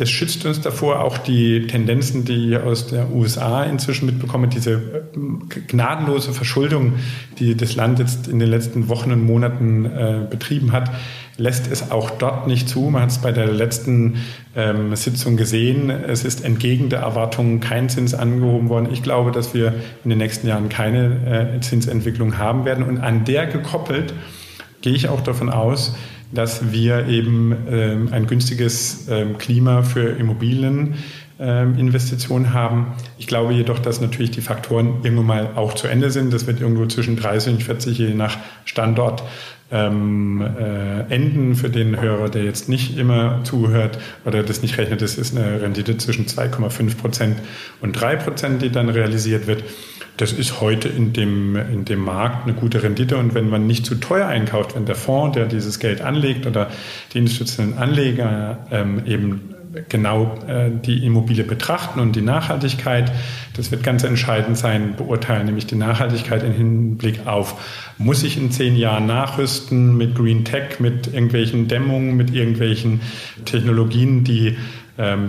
[0.00, 4.72] Das schützt uns davor, auch die Tendenzen, die ich aus der USA inzwischen mitbekomme, diese
[4.72, 6.94] äh, gnadenlose Verschuldung,
[7.38, 10.90] die das Land jetzt in den letzten Wochen und Monaten äh, betrieben hat,
[11.36, 12.80] lässt es auch dort nicht zu.
[12.90, 14.16] Man hat es bei der letzten
[14.56, 15.90] ähm, Sitzung gesehen.
[15.90, 18.88] Es ist entgegen der Erwartungen kein Zins angehoben worden.
[18.92, 22.84] Ich glaube, dass wir in den nächsten Jahren keine äh, Zinsentwicklung haben werden.
[22.84, 24.14] Und an der gekoppelt
[24.82, 25.94] gehe ich auch davon aus,
[26.32, 32.92] dass wir eben ähm, ein günstiges ähm, Klima für Immobilieninvestitionen ähm, haben.
[33.18, 36.32] Ich glaube jedoch, dass natürlich die Faktoren irgendwann mal auch zu Ende sind.
[36.32, 39.24] Das wird irgendwo zwischen 30 und 40 je nach Standort
[39.72, 45.00] ähm, äh, enden für den Hörer, der jetzt nicht immer zuhört oder das nicht rechnet.
[45.02, 47.38] Das ist eine Rendite zwischen 2,5 Prozent
[47.80, 49.62] und 3 Prozent, die dann realisiert wird
[50.20, 53.16] das ist heute in dem, in dem Markt eine gute Rendite.
[53.16, 56.68] Und wenn man nicht zu teuer einkauft, wenn der Fonds, der dieses Geld anlegt oder
[57.14, 59.54] die institutionellen Anleger ähm, eben
[59.88, 63.10] genau äh, die Immobilie betrachten und die Nachhaltigkeit,
[63.56, 68.50] das wird ganz entscheidend sein, beurteilen, nämlich die Nachhaltigkeit im Hinblick auf, muss ich in
[68.50, 73.00] zehn Jahren nachrüsten mit Green Tech, mit irgendwelchen Dämmungen, mit irgendwelchen
[73.44, 74.56] Technologien, die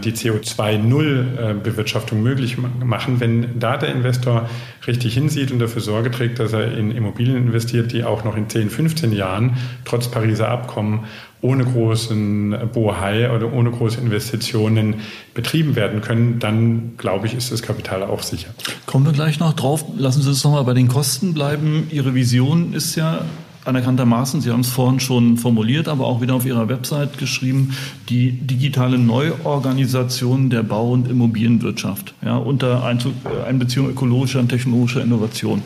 [0.03, 4.49] die CO2-Null-Bewirtschaftung möglich machen, wenn da der Investor
[4.85, 8.49] richtig hinsieht und dafür Sorge trägt, dass er in Immobilien investiert, die auch noch in
[8.49, 9.55] 10, 15 Jahren
[9.85, 11.05] trotz Pariser Abkommen
[11.41, 14.95] ohne großen Bohai oder ohne große Investitionen
[15.33, 18.49] betrieben werden können, dann glaube ich, ist das Kapital auch sicher.
[18.85, 19.83] Kommen wir gleich noch drauf.
[19.97, 21.87] Lassen Sie uns noch mal bei den Kosten bleiben.
[21.89, 23.25] Ihre Vision ist ja
[23.65, 27.75] anerkanntermaßen, Sie haben es vorhin schon formuliert, aber auch wieder auf Ihrer Website geschrieben,
[28.09, 35.61] die digitale Neuorganisation der Bau- und Immobilienwirtschaft ja, unter Einbeziehung ökologischer und technologischer Innovation.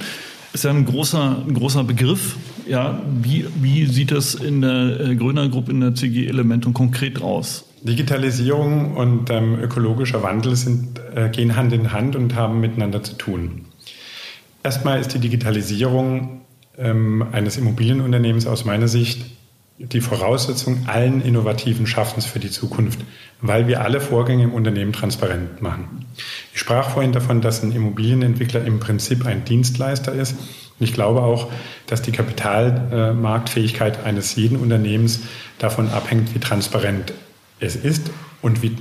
[0.54, 2.38] Ist ja ein großer, ein großer Begriff.
[2.66, 7.22] Ja, wie, wie sieht das in der äh, Gröner Gruppe in der CG Elementum konkret
[7.22, 7.66] aus?
[7.84, 13.16] Digitalisierung und ähm, ökologischer Wandel sind, äh, gehen Hand in Hand und haben miteinander zu
[13.16, 13.66] tun.
[14.64, 16.45] Erstmal ist die Digitalisierung
[16.78, 19.26] eines Immobilienunternehmens aus meiner Sicht
[19.78, 23.00] die Voraussetzung allen innovativen Schaffens für die Zukunft,
[23.42, 26.06] weil wir alle Vorgänge im Unternehmen transparent machen.
[26.54, 30.38] Ich sprach vorhin davon, dass ein Immobilienentwickler im Prinzip ein Dienstleister ist.
[30.80, 31.52] Ich glaube auch,
[31.88, 35.22] dass die Kapitalmarktfähigkeit eines jeden Unternehmens
[35.60, 37.14] davon abhängt, wie transparent
[37.60, 38.12] es ist
[38.42, 38.76] und wie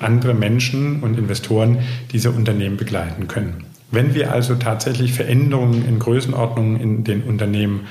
[0.00, 1.78] andere Menschen und Investoren
[2.12, 3.64] diese Unternehmen begleiten können.
[3.94, 7.86] Wenn wir also tatsächlich Veränderungen in Größenordnungen in den Unternehmen,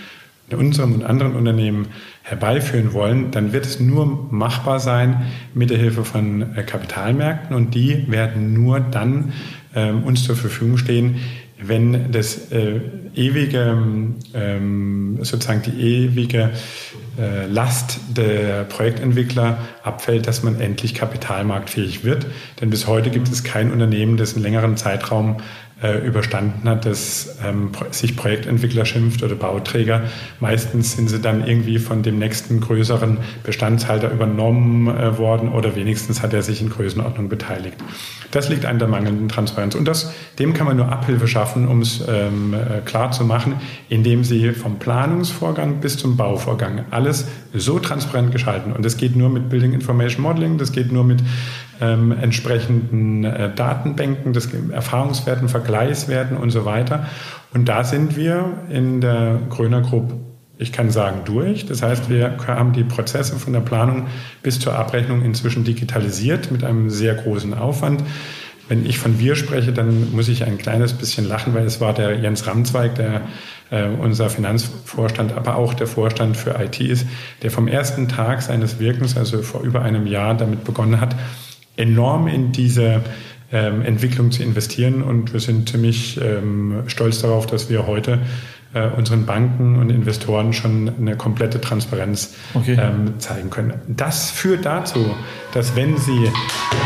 [0.50, 1.88] in unserem und anderen Unternehmen
[2.22, 7.74] herbeiführen wollen, dann wird es nur machbar sein mit der Hilfe von äh, Kapitalmärkten und
[7.74, 9.34] die werden nur dann
[9.74, 11.16] ähm, uns zur Verfügung stehen,
[11.68, 12.82] wenn das äh,
[13.16, 13.78] ewige,
[14.34, 16.52] ähm, sozusagen die ewige
[17.18, 22.26] äh, Last der Projektentwickler abfällt, dass man endlich kapitalmarktfähig wird.
[22.60, 25.42] Denn bis heute gibt es kein Unternehmen, das einen längeren Zeitraum äh,
[26.06, 30.04] überstanden hat, dass ähm, sich Projektentwickler schimpft oder Bauträger.
[30.40, 36.22] Meistens sind sie dann irgendwie von dem nächsten größeren Bestandshalter übernommen äh, worden oder wenigstens
[36.22, 37.78] hat er sich in Größenordnung beteiligt.
[38.32, 39.76] Das liegt an der mangelnden Transparenz.
[39.76, 43.56] Und das, dem kann man nur Abhilfe schaffen, um es ähm, äh, klar zu machen,
[43.90, 48.72] indem sie vom Planungsvorgang bis zum Bauvorgang alles so transparent gestalten.
[48.72, 51.22] Und das geht nur mit Building Information Modeling, das geht nur mit
[51.82, 57.08] ähm, entsprechenden äh, Datenbänken, das Erfahrungswerten, Vergleichswerten und so weiter.
[57.54, 60.16] Und da sind wir in der Gröner Gruppe,
[60.58, 61.66] ich kann sagen, durch.
[61.66, 64.08] Das heißt, wir haben die Prozesse von der Planung
[64.42, 68.04] bis zur Abrechnung inzwischen digitalisiert mit einem sehr großen Aufwand.
[68.70, 71.94] Wenn ich von wir spreche, dann muss ich ein kleines bisschen lachen, weil es war
[71.94, 73.22] der Jens Ramzweig, der
[73.72, 77.06] äh, unser Finanzvorstand, aber auch der Vorstand für IT ist,
[77.42, 81.16] der vom ersten Tag seines Wirkens, also vor über einem Jahr, damit begonnen hat,
[81.76, 83.02] enorm in diese
[83.52, 88.20] ähm, Entwicklung zu investieren und wir sind ziemlich ähm, stolz darauf, dass wir heute
[88.74, 92.78] äh, unseren Banken und Investoren schon eine komplette Transparenz okay.
[92.80, 93.74] ähm, zeigen können.
[93.88, 95.16] Das führt dazu,
[95.54, 96.32] dass wenn sie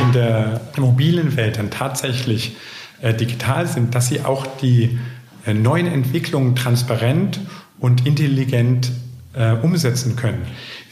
[0.06, 2.58] in der Immobilienwelt dann tatsächlich
[3.02, 5.00] äh, digital sind, dass sie auch die
[5.45, 7.39] äh, neuen Entwicklungen transparent
[7.80, 8.91] und intelligent
[9.34, 10.41] äh, umsetzen können.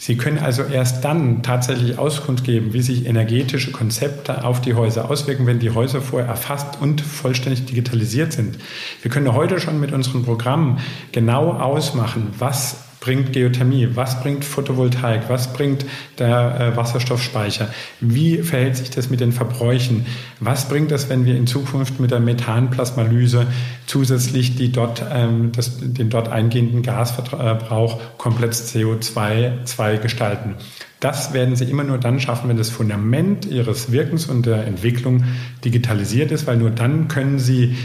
[0.06, 5.10] Sie können also erst dann tatsächlich Auskunft geben, wie sich energetische Konzepte auf die Häuser
[5.10, 8.60] auswirken, wenn die Häuser vorher erfasst und vollständig digitalisiert sind.
[9.02, 10.78] Wir können heute schon mit unseren Programmen
[11.12, 13.90] genau ausmachen, was bringt Geothermie?
[13.94, 15.30] Was bringt Photovoltaik?
[15.30, 15.86] Was bringt
[16.18, 17.70] der äh, Wasserstoffspeicher?
[18.02, 20.08] Wie verhält sich das mit den Verbräuchen?
[20.40, 23.46] Was bringt das, wenn wir in Zukunft mit der Methanplasmalyse
[23.86, 30.56] zusätzlich die dort, ähm, das, den dort eingehenden Gasverbrauch komplett CO2 gestalten?
[31.00, 35.26] Das werden sie immer nur dann schaffen, wenn das Fundament ihres Wirkens und der Entwicklung
[35.64, 37.76] digitalisiert ist, weil nur dann können sie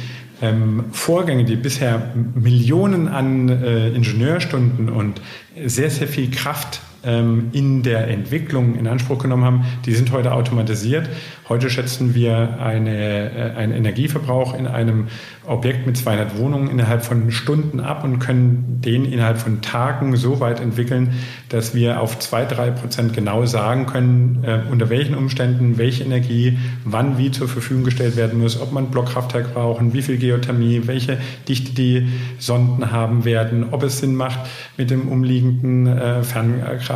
[0.42, 5.20] ähm, Vorgänge, die bisher Millionen an äh, Ingenieurstunden und
[5.66, 11.08] sehr, sehr viel Kraft in der Entwicklung in Anspruch genommen haben, die sind heute automatisiert.
[11.48, 15.08] Heute schätzen wir eine, äh, einen Energieverbrauch in einem
[15.46, 20.38] Objekt mit 200 Wohnungen innerhalb von Stunden ab und können den innerhalb von Tagen so
[20.38, 21.14] weit entwickeln,
[21.48, 26.58] dass wir auf zwei drei Prozent genau sagen können, äh, unter welchen Umständen welche Energie
[26.84, 31.18] wann wie zur Verfügung gestellt werden muss, ob man Blockkraftwerk brauchen, wie viel Geothermie, welche
[31.48, 32.08] Dichte die
[32.38, 34.38] Sonden haben werden, ob es Sinn macht,
[34.76, 36.89] mit dem umliegenden äh, Fernkraftwerk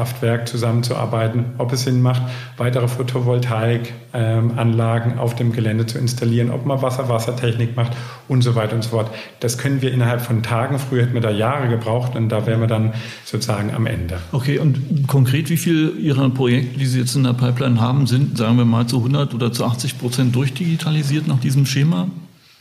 [0.44, 2.22] zusammenzuarbeiten, ob es Sinn macht,
[2.56, 7.92] weitere Photovoltaikanlagen auf dem Gelände zu installieren, ob man Wasser-Wassertechnik macht
[8.28, 9.10] und so weiter und so fort.
[9.40, 10.78] Das können wir innerhalb von Tagen.
[10.78, 12.92] Früher hätten wir da Jahre gebraucht und da wären wir dann
[13.24, 14.18] sozusagen am Ende.
[14.32, 18.38] Okay, und konkret, wie viele Ihrer Projekte, die Sie jetzt in der Pipeline haben, sind,
[18.38, 22.08] sagen wir mal, zu 100 oder zu 80 Prozent durchdigitalisiert nach diesem Schema?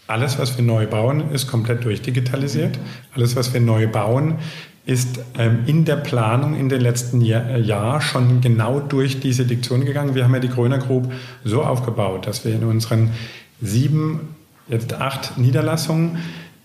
[0.08, 2.78] Alles, was wir neu bauen, ist komplett durchdigitalisiert.
[3.16, 4.36] Alles, was wir neu bauen,
[4.86, 9.46] ist ähm, in der Planung in den letzten Jahr, äh, Jahr schon genau durch diese
[9.46, 10.16] Diktion gegangen.
[10.16, 11.12] Wir haben ja die Gröner Group
[11.44, 13.12] so aufgebaut, dass wir in unseren
[13.62, 14.36] sieben
[14.68, 16.18] jetzt acht Niederlassungen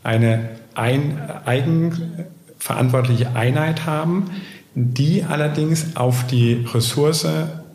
[0.03, 4.31] eine ein, eigenverantwortliche Einheit haben,
[4.75, 7.27] die allerdings auf die Ressource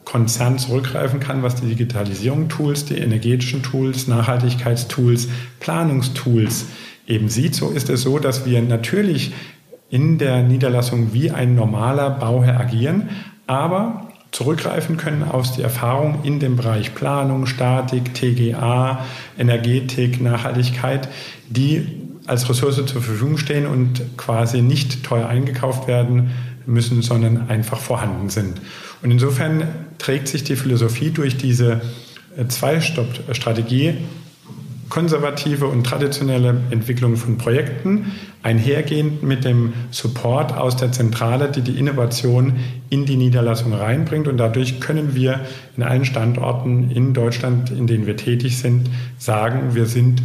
[0.05, 5.29] Konzern zurückgreifen kann, was die Digitalisierung Tools, die energetischen Tools, Nachhaltigkeitstools,
[5.59, 6.65] Planungstools
[7.07, 7.55] eben sieht.
[7.55, 9.33] So ist es so, dass wir natürlich
[9.93, 13.09] in der Niederlassung wie ein normaler Bauherr agieren,
[13.45, 19.05] aber zurückgreifen können aus die Erfahrung in dem Bereich Planung, Statik, TGA,
[19.37, 21.09] Energetik, Nachhaltigkeit,
[21.47, 21.85] die
[22.25, 26.31] als Ressource zur Verfügung stehen und quasi nicht teuer eingekauft werden
[26.65, 28.61] müssen, sondern einfach vorhanden sind.
[29.03, 29.67] Und insofern
[29.99, 31.81] trägt sich die Philosophie durch diese
[32.35, 33.97] äh, Zwei-Stopp-Strategie
[34.89, 38.11] konservative und traditionelle Entwicklung von Projekten,
[38.43, 42.57] einhergehend mit dem Support aus der Zentrale, die die Innovation
[42.89, 44.27] in die Niederlassung reinbringt.
[44.27, 45.39] Und dadurch können wir
[45.77, 50.21] in allen Standorten in Deutschland, in denen wir tätig sind, sagen, wir sind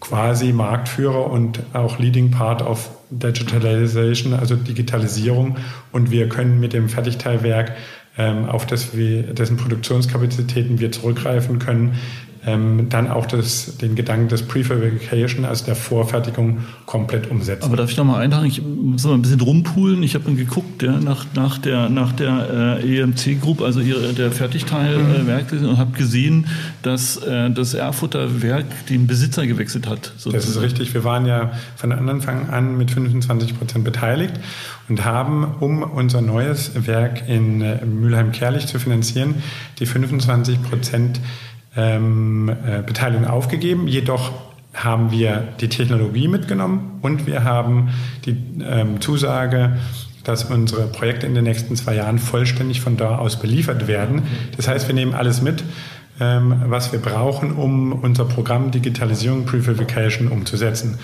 [0.00, 5.56] quasi Marktführer und auch Leading Part of Digitalization, also Digitalisierung.
[5.92, 7.72] Und wir können mit dem Fertigteilwerk,
[8.18, 11.94] ähm, auf dessen Produktionskapazitäten wir zurückgreifen können,
[12.46, 17.64] ähm, dann auch das, den Gedanken des Prefabrication, also der Vorfertigung, komplett umsetzen.
[17.64, 18.46] Aber darf ich noch mal einhaken?
[18.46, 20.02] Ich muss mal ein bisschen rumpulen.
[20.02, 24.14] Ich habe dann geguckt ja, nach, nach der, nach der äh, EMC Group, also ihre,
[24.14, 25.68] der Fertigteilwerk, mhm.
[25.68, 26.46] und habe gesehen,
[26.82, 30.06] dass äh, das Erfurter Werk den Besitzer gewechselt hat.
[30.16, 30.36] Sozusagen.
[30.36, 30.94] Das ist richtig.
[30.94, 34.34] Wir waren ja von Anfang an mit 25 Prozent beteiligt
[34.88, 39.34] und haben, um unser neues Werk in äh, Mülheim-Kerlich zu finanzieren,
[39.78, 41.20] die 25 Prozent
[41.76, 43.86] ähm, äh, Beteiligung aufgegeben.
[43.86, 44.32] Jedoch
[44.74, 47.90] haben wir die Technologie mitgenommen und wir haben
[48.24, 49.76] die ähm, Zusage,
[50.24, 54.22] dass unsere Projekte in den nächsten zwei Jahren vollständig von da aus beliefert werden.
[54.56, 55.64] Das heißt, wir nehmen alles mit,
[56.20, 60.98] ähm, was wir brauchen, um unser Programm Digitalisierung Prefabrication umzusetzen.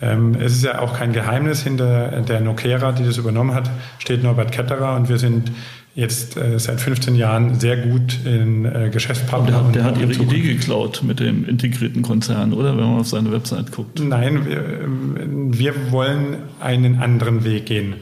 [0.00, 4.22] Ähm, es ist ja auch kein Geheimnis, hinter der Nokera, die das übernommen hat, steht
[4.22, 5.52] Norbert Ketterer und wir sind
[5.94, 9.70] jetzt äh, seit 15 Jahren sehr gut in äh, Geschäftspartner.
[9.72, 12.76] Der, der hat Ihre Idee geklaut mit dem integrierten Konzern, oder?
[12.76, 14.00] Wenn man auf seine Website guckt.
[14.00, 17.94] Nein, wir, ähm, wir wollen einen anderen Weg gehen.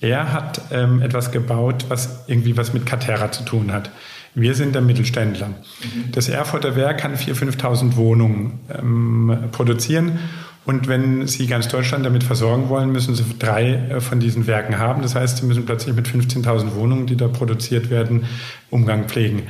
[0.00, 3.90] Er hat ähm, etwas gebaut, was irgendwie was mit Catera zu tun hat.
[4.34, 5.48] Wir sind der Mittelständler.
[5.48, 6.12] Mhm.
[6.12, 10.18] Das Erfurter Werk kann 4.000, 5.000 Wohnungen ähm, produzieren
[10.68, 14.78] und wenn Sie ganz Deutschland damit versorgen wollen, müssen Sie drei äh, von diesen Werken
[14.78, 15.00] haben.
[15.00, 18.26] Das heißt, Sie müssen plötzlich mit 15.000 Wohnungen, die da produziert werden,
[18.68, 19.44] Umgang pflegen.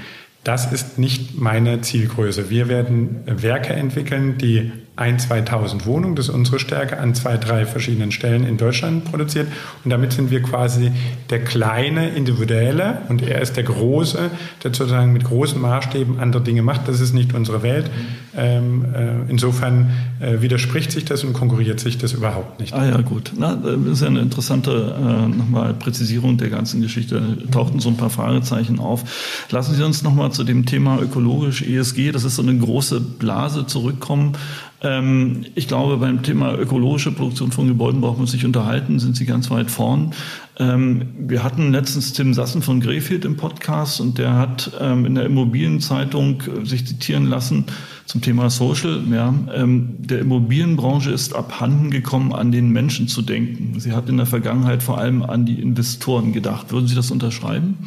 [0.44, 2.50] Das ist nicht meine Zielgröße.
[2.50, 7.66] Wir werden Werke entwickeln, die ein, 2000 Wohnungen, das ist unsere Stärke, an zwei, drei
[7.66, 9.46] verschiedenen Stellen in Deutschland produziert.
[9.84, 10.90] Und damit sind wir quasi
[11.30, 14.30] der kleine Individuelle und er ist der Große,
[14.64, 16.88] der sozusagen mit großen Maßstäben andere Dinge macht.
[16.88, 17.90] Das ist nicht unsere Welt.
[18.36, 22.74] Ähm, äh, insofern äh, widerspricht sich das und konkurriert sich das überhaupt nicht.
[22.74, 23.32] Ah ja, gut.
[23.36, 27.38] Na, das ist ja eine interessante äh, nochmal Präzisierung der ganzen Geschichte.
[27.52, 29.46] Tauchten so ein paar Fragezeichen auf.
[29.50, 33.66] Lassen Sie uns nochmal zu dem Thema ökologisch ESG, das ist so eine große Blase,
[33.66, 34.36] zurückkommen.
[34.80, 39.26] Ähm, ich glaube, beim Thema ökologische Produktion von Gebäuden braucht man sich unterhalten, sind Sie
[39.26, 40.12] ganz weit vorn.
[40.58, 45.16] Ähm, wir hatten letztens Tim Sassen von Grefeld im Podcast und der hat ähm, in
[45.16, 47.64] der Immobilienzeitung äh, sich zitieren lassen
[48.06, 49.02] zum Thema Social.
[49.10, 53.78] Ja, der Immobilienbranche ist abhanden gekommen, an den Menschen zu denken.
[53.80, 56.72] Sie hat in der Vergangenheit vor allem an die Investoren gedacht.
[56.72, 57.86] Würden Sie das unterschreiben?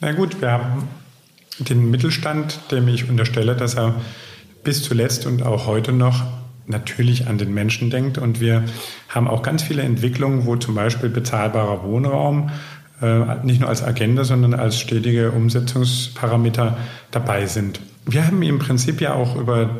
[0.00, 0.82] Na gut, wir haben
[1.60, 3.94] den Mittelstand, dem ich unterstelle, dass er
[4.62, 6.24] bis zuletzt und auch heute noch
[6.66, 8.18] natürlich an den Menschen denkt.
[8.18, 8.64] Und wir
[9.08, 12.50] haben auch ganz viele Entwicklungen, wo zum Beispiel bezahlbarer Wohnraum
[13.02, 16.76] äh, nicht nur als Agenda, sondern als stetige Umsetzungsparameter
[17.10, 17.80] dabei sind.
[18.06, 19.70] Wir haben im Prinzip ja auch über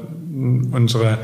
[0.72, 1.18] unsere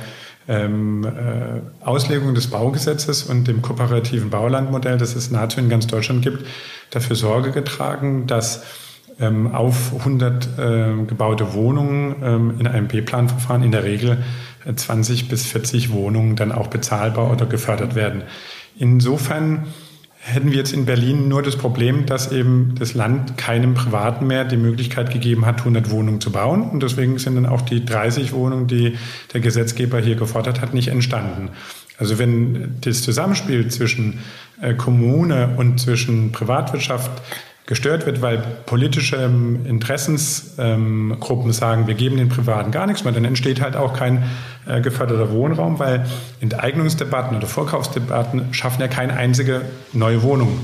[0.49, 6.23] ähm, äh, Auslegung des Baugesetzes und dem kooperativen Baulandmodell, das es nahezu in ganz Deutschland
[6.23, 6.47] gibt,
[6.90, 8.62] dafür Sorge getragen, dass
[9.21, 14.19] ähm, auf 100 äh, gebaute Wohnungen ähm, in einem B-Plan-Verfahren in der Regel
[14.75, 18.23] 20 äh, bis 40 Wohnungen dann auch bezahlbar oder gefördert werden.
[18.79, 19.67] Insofern
[20.27, 24.45] hätten wir jetzt in Berlin nur das Problem, dass eben das Land keinem Privaten mehr
[24.45, 26.63] die Möglichkeit gegeben hat, 100 Wohnungen zu bauen.
[26.69, 28.97] Und deswegen sind dann auch die 30 Wohnungen, die
[29.33, 31.51] der Gesetzgeber hier gefordert hat, nicht entstanden.
[31.99, 34.19] Also wenn das Zusammenspiel zwischen
[34.61, 37.11] äh, Kommune und zwischen Privatwirtschaft
[37.67, 43.25] gestört wird, weil politische ähm, Interessensgruppen sagen, wir geben den Privaten gar nichts mehr, dann
[43.25, 44.23] entsteht halt auch kein
[44.67, 46.07] äh, geförderter Wohnraum, weil
[46.41, 49.62] Enteignungsdebatten oder Vorkaufsdebatten schaffen ja keine einzige
[49.93, 50.61] neue Wohnung.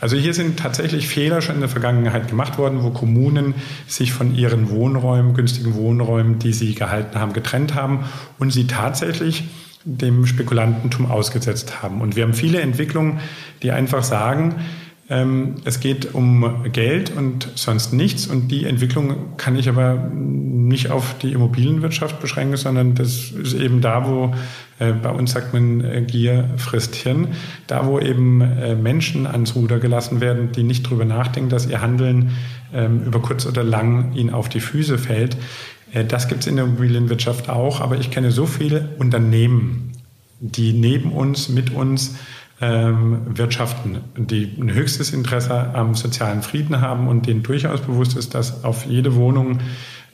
[0.00, 3.54] Also hier sind tatsächlich Fehler schon in der Vergangenheit gemacht worden, wo Kommunen
[3.88, 8.04] sich von ihren Wohnräumen, günstigen Wohnräumen, die sie gehalten haben, getrennt haben
[8.38, 9.44] und sie tatsächlich
[9.84, 12.00] dem Spekulantentum ausgesetzt haben.
[12.00, 13.20] Und wir haben viele Entwicklungen,
[13.62, 14.64] die einfach sagen, ähm,
[15.10, 18.26] es geht um Geld und sonst nichts.
[18.26, 23.80] Und die Entwicklung kann ich aber nicht auf die Immobilienwirtschaft beschränke, sondern das ist eben
[23.80, 24.34] da, wo
[24.78, 27.28] äh, bei uns sagt man, äh, Gier frisst Hirn,
[27.66, 31.80] da wo eben äh, Menschen ans Ruder gelassen werden, die nicht drüber nachdenken, dass ihr
[31.80, 32.32] Handeln
[32.74, 35.36] ähm, über kurz oder lang ihnen auf die Füße fällt.
[36.08, 39.92] Das gibt es in der Immobilienwirtschaft auch, aber ich kenne so viele Unternehmen,
[40.38, 42.14] die neben uns, mit uns
[42.60, 48.34] ähm, wirtschaften, die ein höchstes Interesse am sozialen Frieden haben und denen durchaus bewusst ist,
[48.34, 49.60] dass auf jede Wohnung,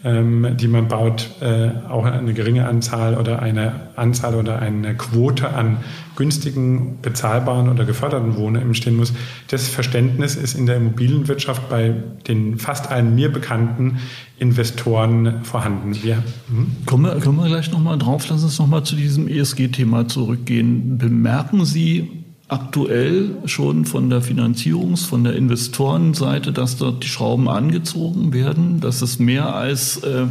[0.04, 5.54] ähm, die man baut, äh, auch eine geringe Anzahl oder eine Anzahl oder eine Quote
[5.54, 5.78] an
[6.16, 9.14] günstigen, bezahlbaren oder geförderten Wohnungen entstehen muss.
[9.48, 11.94] Das Verständnis ist in der Immobilienwirtschaft bei
[12.28, 14.00] den fast allen mir bekannten
[14.38, 15.94] Investoren vorhanden.
[16.02, 16.76] Wir, hm?
[16.84, 18.28] kommen, wir, kommen wir gleich nochmal drauf.
[18.28, 20.98] Lass uns nochmal zu diesem ESG-Thema zurückgehen.
[20.98, 22.23] Bemerken Sie
[22.54, 29.02] aktuell schon von der Finanzierungs-, von der Investorenseite, dass dort die Schrauben angezogen werden, dass
[29.02, 30.26] es mehr als, äh,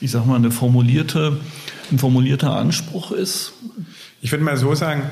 [0.00, 1.36] ich sag mal, eine formulierte,
[1.92, 3.52] ein formulierter Anspruch ist?
[4.22, 5.02] Ich würde mal so sagen,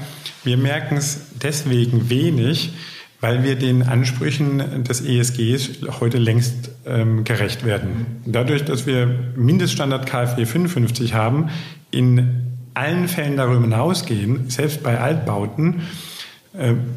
[0.42, 2.72] wir merken es deswegen wenig,
[3.20, 8.22] weil wir den Ansprüchen des ESGs heute längst ähm, gerecht werden.
[8.26, 11.50] Dadurch, dass wir Mindeststandard KfW 55 haben,
[11.90, 12.42] in
[12.74, 15.82] allen Fällen darüber hinausgehen, selbst bei Altbauten,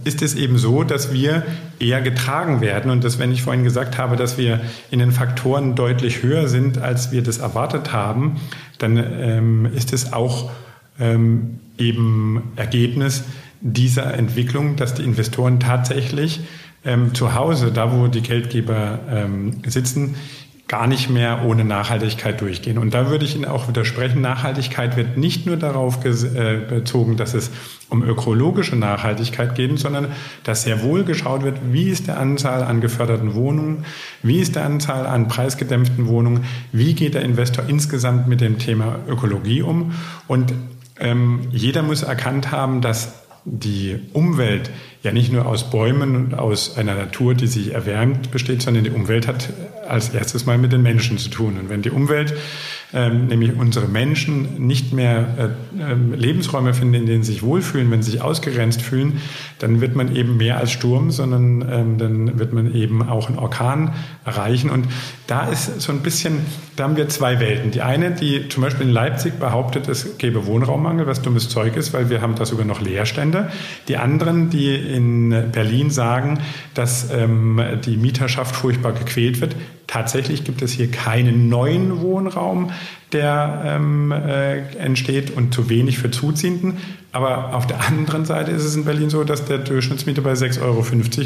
[0.04, 1.44] ist es eben so, dass wir
[1.80, 5.74] eher getragen werden und dass, wenn ich vorhin gesagt habe, dass wir in den Faktoren
[5.74, 8.40] deutlich höher sind, als wir das erwartet haben,
[8.78, 10.52] dann ähm, ist es auch
[11.00, 13.24] ähm, eben Ergebnis
[13.62, 16.42] dieser Entwicklung, dass die Investoren tatsächlich
[16.86, 20.16] ähm, zu Hause, da wo die Geldgeber ähm, sitzen,
[20.68, 22.78] gar nicht mehr ohne Nachhaltigkeit durchgehen.
[22.78, 27.34] Und da würde ich Ihnen auch widersprechen, Nachhaltigkeit wird nicht nur darauf äh, bezogen, dass
[27.34, 27.52] es
[27.90, 30.10] um ökologische Nachhaltigkeit geht, sondern
[30.44, 33.86] dass sehr wohl geschaut wird, wie ist der Anzahl an geförderten Wohnungen,
[34.24, 36.44] wie ist der Anzahl an preisgedämpften Wohnungen,
[36.74, 39.94] wie geht der Investor insgesamt mit dem Thema Ökologie um.
[40.28, 40.54] Und
[41.00, 43.14] ähm, jeder muss erkannt haben, dass
[43.46, 44.70] die Umwelt
[45.08, 48.92] ja nicht nur aus Bäumen und aus einer Natur, die sich erwärmt, besteht, sondern die
[48.92, 49.50] Umwelt hat
[49.88, 51.58] als erstes mal mit den Menschen zu tun.
[51.58, 52.36] Und wenn die Umwelt
[52.94, 57.92] ähm, nämlich unsere Menschen nicht mehr äh, äh, Lebensräume finden, in denen sie sich wohlfühlen,
[57.92, 59.20] wenn sie sich ausgegrenzt fühlen,
[59.60, 63.40] dann wird man eben mehr als Sturm, sondern ähm, dann wird man eben auch einen
[63.40, 64.70] Orkan erreichen.
[64.70, 64.88] Und
[65.28, 66.40] da ist so ein bisschen,
[66.78, 67.72] da haben wir zwei Welten.
[67.72, 71.94] Die eine, die zum Beispiel in Leipzig behauptet, es gäbe Wohnraummangel, was dummes Zeug ist,
[71.94, 73.52] weil wir haben da sogar noch Leerstände.
[73.90, 76.40] Die anderen, die in Berlin sagen,
[76.74, 79.58] dass ähm, die Mieterschaft furchtbar gequält wird,
[79.88, 82.72] Tatsächlich gibt es hier keinen neuen Wohnraum,
[83.14, 86.74] der ähm, äh, entsteht und zu wenig für Zuziehenden.
[87.14, 90.62] Aber auf der anderen Seite ist es in Berlin so, dass der Durchschnittsmiete bei 6,50
[90.62, 90.84] Euro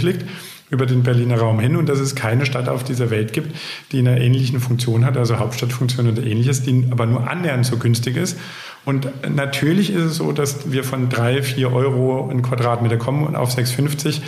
[0.07, 0.25] liegt
[0.69, 3.55] über den Berliner Raum hin und dass es keine Stadt auf dieser Welt gibt,
[3.91, 8.15] die eine ähnliche Funktion hat, also Hauptstadtfunktion oder ähnliches, die aber nur annähernd so günstig
[8.15, 8.37] ist.
[8.85, 13.35] Und natürlich ist es so, dass wir von drei, vier Euro in Quadratmeter kommen und
[13.35, 14.21] auf 6,50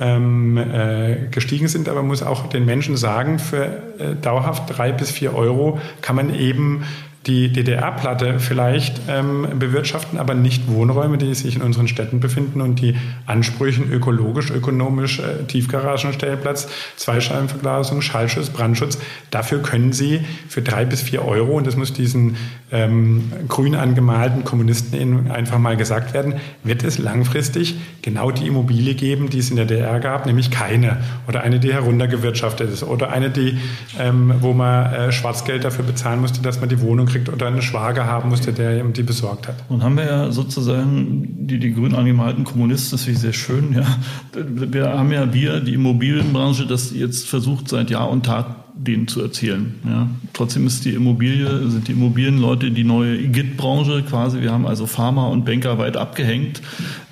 [0.00, 1.88] ähm, äh, gestiegen sind.
[1.88, 3.64] Aber man muss auch den Menschen sagen, für
[3.98, 6.84] äh, dauerhaft drei bis vier Euro kann man eben
[7.26, 12.80] die DDR-Platte vielleicht ähm, bewirtschaften, aber nicht Wohnräume, die sich in unseren Städten befinden und
[12.80, 12.96] die
[13.26, 18.98] Ansprüchen ökologisch, ökonomisch, äh, Tiefgaragenstellplatz, Zweischeibenverglasung, Schallschutz, Brandschutz,
[19.30, 22.36] dafür können sie für drei bis vier Euro, und das muss diesen
[22.72, 29.30] ähm, grün angemalten Kommunisten einfach mal gesagt werden, wird es langfristig genau die Immobilie geben,
[29.30, 30.98] die es in der DDR gab, nämlich keine
[31.28, 33.58] oder eine, die heruntergewirtschaftet ist oder eine, die,
[33.98, 37.62] ähm, wo man äh, Schwarzgeld dafür bezahlen musste, dass man die Wohnung kriegt oder einen
[37.62, 39.56] Schwager haben musste, der ihm die besorgt hat.
[39.68, 43.74] Und haben wir ja sozusagen die, die grün angemalten Kommunisten, das finde ich sehr schön,
[43.74, 43.86] ja.
[44.34, 49.22] Wir haben ja wir, die Immobilienbranche, das jetzt versucht seit Jahr und Tag denen zu
[49.22, 49.74] erzählen.
[49.84, 50.08] Ja.
[50.32, 54.40] Trotzdem ist die Immobilie, sind die Immobilienleute die neue IGIT-Branche quasi.
[54.40, 56.62] Wir haben also Pharma und Banker weit abgehängt.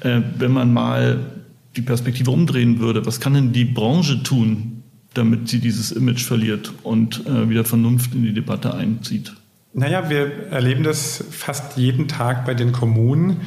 [0.00, 1.18] Äh, wenn man mal
[1.76, 4.82] die Perspektive umdrehen würde, was kann denn die Branche tun,
[5.14, 9.32] damit sie dieses Image verliert und äh, wieder Vernunft in die Debatte einzieht?
[9.72, 13.40] Naja, wir erleben das fast jeden Tag bei den Kommunen.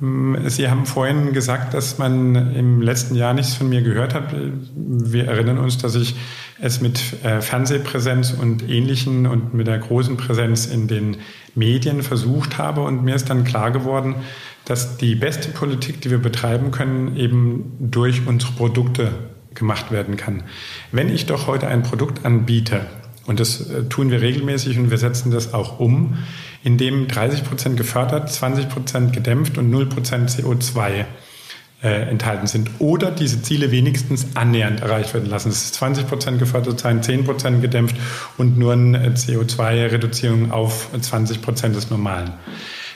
[0.00, 4.34] Ähm, Sie haben vorhin gesagt, dass man im letzten Jahr nichts von mir gehört hat.
[4.74, 6.16] Wir erinnern uns, dass ich
[6.60, 11.18] es mit äh, Fernsehpräsenz und Ähnlichen und mit der großen Präsenz in den
[11.54, 12.82] Medien versucht habe.
[12.82, 14.14] Und mir ist dann klar geworden,
[14.64, 19.12] dass die beste Politik, die wir betreiben können, eben durch unsere Produkte
[19.54, 20.44] gemacht werden kann.
[20.92, 22.86] Wenn ich doch heute ein Produkt anbiete,
[23.26, 26.18] und das äh, tun wir regelmäßig und wir setzen das auch um,
[26.62, 31.04] indem 30 Prozent gefördert, 20 Prozent gedämpft und 0 Prozent CO2
[31.82, 35.50] äh, enthalten sind oder diese Ziele wenigstens annähernd erreicht werden lassen.
[35.50, 37.96] Es ist 20 Prozent gefördert sein, 10 Prozent gedämpft
[38.38, 42.32] und nur eine CO2-Reduzierung auf 20 Prozent des Normalen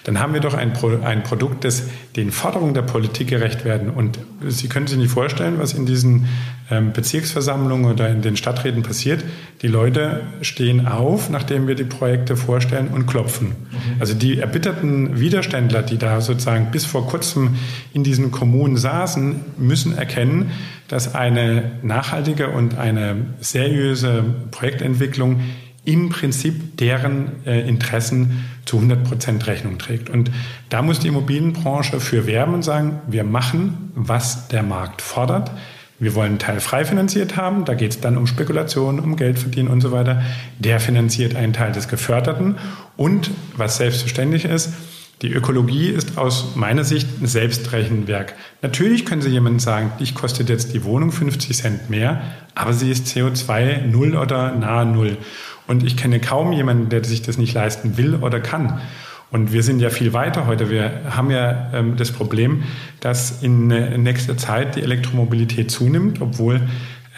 [0.05, 1.84] dann haben wir doch ein, Pro ein Produkt, das
[2.16, 3.90] den Forderungen der Politik gerecht werden.
[3.90, 6.26] Und Sie können sich nicht vorstellen, was in diesen
[6.70, 9.22] ähm, Bezirksversammlungen oder in den Stadträten passiert.
[9.61, 13.48] Die Leute stehen auf, nachdem wir die Projekte vorstellen und klopfen.
[13.48, 14.01] Mhm.
[14.01, 17.57] Also die erbitterten Widerständler, die da sozusagen bis vor kurzem
[17.92, 20.53] in diesen Kommunen saßen, müssen erkennen,
[20.88, 25.40] dass eine nachhaltige und eine seriöse Projektentwicklung
[25.85, 30.11] im Prinzip deren äh, Interessen zu 100 Prozent Rechnung trägt.
[30.11, 30.31] Und
[30.68, 35.51] da muss die Immobilienbranche für werben und sagen, wir machen, was der Markt fordert.
[35.99, 39.70] Wir wollen einen Teil frei finanziert haben, da geht es dann um Spekulation, um Geldverdienen
[39.70, 40.22] und so weiter.
[40.59, 42.57] Der finanziert einen Teil des Geförderten.
[42.97, 44.70] Und was selbstverständlich ist,
[45.23, 48.35] die Ökologie ist aus meiner Sicht ein Selbstrechenwerk.
[48.62, 52.23] Natürlich können Sie jemandem sagen, dich kostet jetzt die Wohnung 50 Cent mehr,
[52.55, 55.18] aber sie ist CO2 null oder nahe null.
[55.66, 58.81] Und ich kenne kaum jemanden, der sich das nicht leisten will oder kann.
[59.31, 60.71] Und wir sind ja viel weiter heute.
[60.71, 62.64] Wir haben ja ähm, das Problem,
[63.01, 66.62] dass in, in äh, nächster Zeit die Elektromobilität zunimmt, obwohl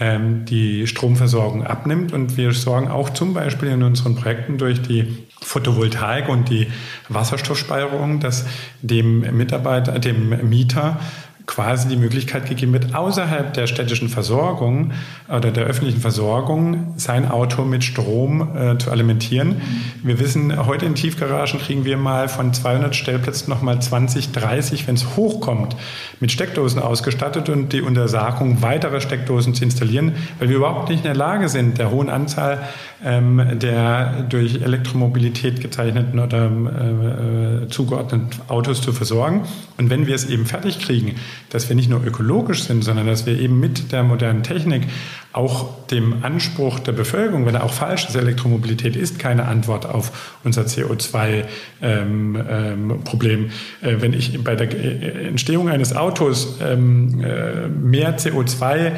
[0.01, 2.13] die Stromversorgung abnimmt.
[2.13, 6.69] Und wir sorgen auch zum Beispiel in unseren Projekten durch die Photovoltaik und die
[7.09, 8.47] Wasserstoffspeicherung, dass
[8.81, 10.99] dem Mitarbeiter, dem Mieter
[11.47, 14.93] quasi die Möglichkeit gegeben wird, außerhalb der städtischen Versorgung
[15.29, 19.61] oder der öffentlichen Versorgung sein Auto mit Strom äh, zu alimentieren.
[20.03, 24.95] Wir wissen, heute in Tiefgaragen kriegen wir mal von 200 Stellplätzen nochmal 20, 30, wenn
[24.95, 25.77] es hochkommt,
[26.21, 31.05] mit Steckdosen ausgestattet und die Untersagung, weitere Steckdosen zu installieren, weil wir überhaupt nicht in
[31.05, 32.61] der Lage sind, der hohen Anzahl
[33.05, 39.43] ähm, der durch Elektromobilität gezeichneten oder äh, äh, zugeordneten Autos zu versorgen.
[39.77, 41.17] Und wenn wir es eben fertig kriegen,
[41.51, 44.85] dass wir nicht nur ökologisch sind, sondern dass wir eben mit der modernen Technik
[45.33, 50.37] auch dem Anspruch der Bevölkerung, wenn er auch falsch ist, Elektromobilität ist keine Antwort auf
[50.45, 51.45] unser CO2-Problem.
[53.41, 53.51] Ähm,
[53.83, 54.71] ähm, äh, wenn ich bei der
[55.27, 58.93] Entstehung eines Autos ähm, äh, mehr CO2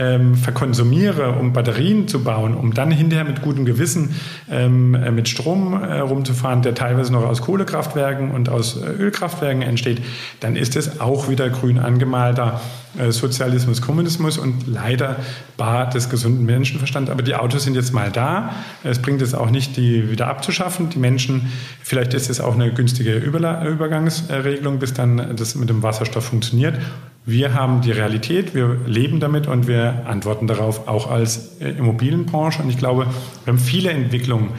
[0.00, 4.14] ähm, verkonsumiere, um Batterien zu bauen, um dann hinterher mit gutem Gewissen
[4.50, 9.60] ähm, äh, mit Strom äh, rumzufahren, der teilweise noch aus Kohlekraftwerken und aus äh, Ölkraftwerken
[9.60, 10.00] entsteht,
[10.40, 12.62] dann ist es auch wieder grün angemalter
[12.98, 15.16] äh, Sozialismus, Kommunismus und leider
[15.58, 17.10] bar des gesunden Menschenverstands.
[17.10, 18.54] Aber die Autos sind jetzt mal da.
[18.82, 20.88] Es bringt es auch nicht, die wieder abzuschaffen.
[20.88, 26.24] Die Menschen, vielleicht ist es auch eine günstige Übergangsregelung, bis dann das mit dem Wasserstoff
[26.24, 26.78] funktioniert.
[27.26, 32.62] Wir haben die Realität, wir leben damit und wir antworten darauf auch als äh, Immobilienbranche.
[32.62, 33.06] Und ich glaube,
[33.44, 34.50] wir haben viele Entwicklungen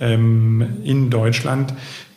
[0.00, 1.74] ähm, in Deutschland,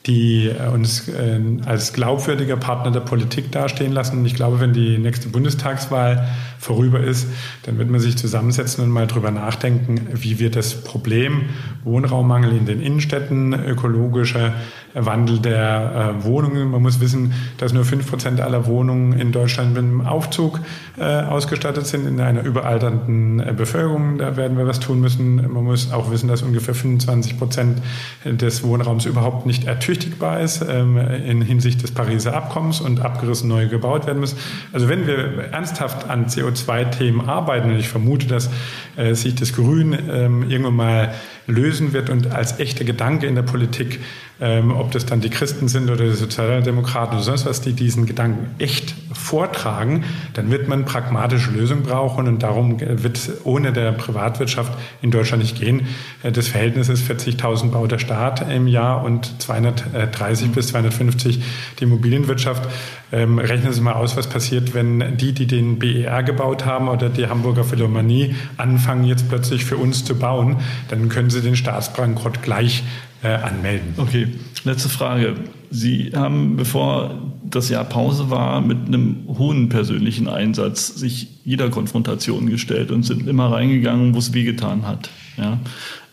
[0.07, 4.19] die äh, uns äh, als glaubwürdiger Partner der Politik dastehen lassen.
[4.19, 6.27] Und ich glaube, wenn die nächste Bundestagswahl
[6.57, 7.27] vorüber ist,
[7.63, 11.43] dann wird man sich zusammensetzen und mal drüber nachdenken, wie wir das Problem
[11.83, 14.53] Wohnraummangel in den Innenstädten, ökologischer
[14.93, 16.71] Wandel der äh, Wohnungen.
[16.71, 20.59] Man muss wissen, dass nur fünf Prozent aller Wohnungen in Deutschland mit einem Aufzug
[20.99, 24.17] ausgestattet sind in einer überalternden Bevölkerung.
[24.17, 25.35] Da werden wir was tun müssen.
[25.51, 27.81] Man muss auch wissen, dass ungefähr 25 Prozent
[28.25, 33.67] des Wohnraums überhaupt nicht ertüchtigbar ist ähm, in Hinsicht des Pariser Abkommens und abgerissen neu
[33.67, 34.35] gebaut werden muss.
[34.71, 35.17] Also wenn wir
[35.51, 38.49] ernsthaft an CO2-Themen arbeiten, und ich vermute, dass
[38.95, 41.13] äh, sich das Grün ähm, irgendwann mal
[41.45, 43.99] lösen wird und als echter Gedanke in der Politik
[44.41, 48.07] ähm, ob das dann die Christen sind oder die Sozialdemokraten oder sonst was, die diesen
[48.07, 48.95] Gedanken echt
[49.31, 50.03] vortragen,
[50.33, 55.41] dann wird man pragmatische Lösungen brauchen und darum wird es ohne der Privatwirtschaft in Deutschland
[55.41, 55.87] nicht gehen.
[56.21, 61.41] Äh, das Verhältnis ist 40.000 baut der Staat im Jahr und 230 bis 250
[61.79, 62.69] die Immobilienwirtschaft.
[63.13, 67.07] Ähm, rechnen Sie mal aus, was passiert, wenn die, die den BER gebaut haben oder
[67.07, 70.57] die Hamburger Philharmonie anfangen jetzt plötzlich für uns zu bauen,
[70.89, 72.83] dann können Sie den Staatsbankrott gleich
[73.23, 73.93] äh, anmelden.
[73.97, 74.27] Okay,
[74.63, 75.35] letzte Frage.
[75.69, 82.49] Sie haben, bevor das Jahr Pause war, mit einem hohen persönlichen Einsatz sich jeder Konfrontation
[82.49, 85.09] gestellt und sind immer reingegangen, wo es wehgetan hat.
[85.37, 85.59] Ja?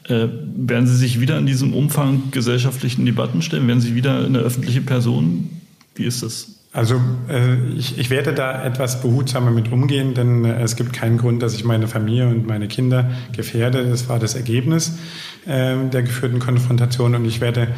[0.04, 3.66] Äh, werden Sie sich wieder in diesem Umfang gesellschaftlichen Debatten stellen?
[3.66, 5.50] Werden Sie wieder eine öffentliche Person?
[5.94, 6.57] Wie ist das?
[6.72, 7.00] Also
[7.30, 11.42] äh, ich, ich werde da etwas behutsamer mit umgehen, denn äh, es gibt keinen Grund,
[11.42, 13.88] dass ich meine Familie und meine Kinder gefährde.
[13.88, 14.98] Das war das Ergebnis
[15.46, 17.68] äh, der geführten Konfrontation und ich werde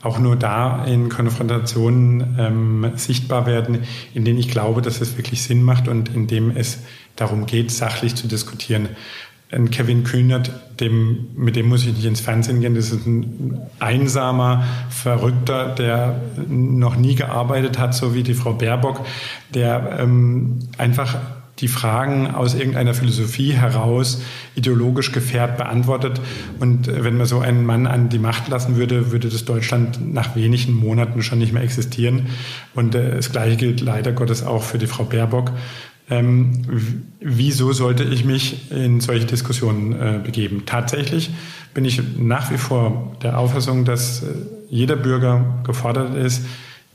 [0.00, 3.80] auch nur da in Konfrontationen ähm, sichtbar werden,
[4.14, 6.78] in denen ich glaube, dass es wirklich Sinn macht und in dem es
[7.16, 8.90] darum geht, sachlich zu diskutieren.
[9.50, 12.74] Ein Kevin Kühnert, dem, mit dem muss ich nicht ins Fernsehen gehen.
[12.74, 19.06] Das ist ein einsamer Verrückter, der noch nie gearbeitet hat, so wie die Frau Baerbock,
[19.54, 21.16] der ähm, einfach
[21.60, 24.22] die Fragen aus irgendeiner Philosophie heraus
[24.54, 26.20] ideologisch gefährdet beantwortet.
[26.60, 30.36] Und wenn man so einen Mann an die Macht lassen würde, würde das Deutschland nach
[30.36, 32.26] wenigen Monaten schon nicht mehr existieren.
[32.74, 35.52] Und äh, das Gleiche gilt leider Gottes auch für die Frau Baerbock.
[36.10, 40.62] Ähm, wieso sollte ich mich in solche Diskussionen äh, begeben?
[40.64, 41.30] Tatsächlich
[41.74, 44.26] bin ich nach wie vor der Auffassung, dass äh,
[44.70, 46.44] jeder Bürger gefordert ist,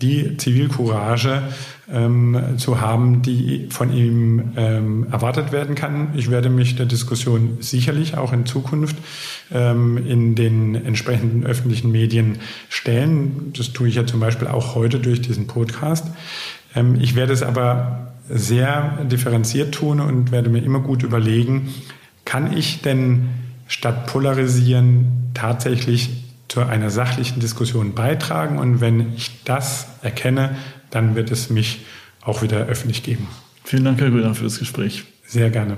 [0.01, 1.43] die Zivilcourage
[1.91, 6.09] ähm, zu haben, die von ihm ähm, erwartet werden kann.
[6.15, 8.97] Ich werde mich der Diskussion sicherlich auch in Zukunft
[9.51, 12.39] ähm, in den entsprechenden öffentlichen Medien
[12.69, 13.53] stellen.
[13.55, 16.07] Das tue ich ja zum Beispiel auch heute durch diesen Podcast.
[16.75, 21.73] Ähm, ich werde es aber sehr differenziert tun und werde mir immer gut überlegen,
[22.25, 23.29] kann ich denn
[23.67, 26.09] statt polarisieren tatsächlich
[26.47, 28.59] zu einer sachlichen Diskussion beitragen?
[28.59, 30.55] Und wenn ich das erkenne,
[30.89, 31.85] dann wird es mich
[32.21, 33.27] auch wieder öffentlich geben.
[33.63, 35.05] Vielen Dank, Herr Grüner, für das Gespräch.
[35.25, 35.77] Sehr gerne.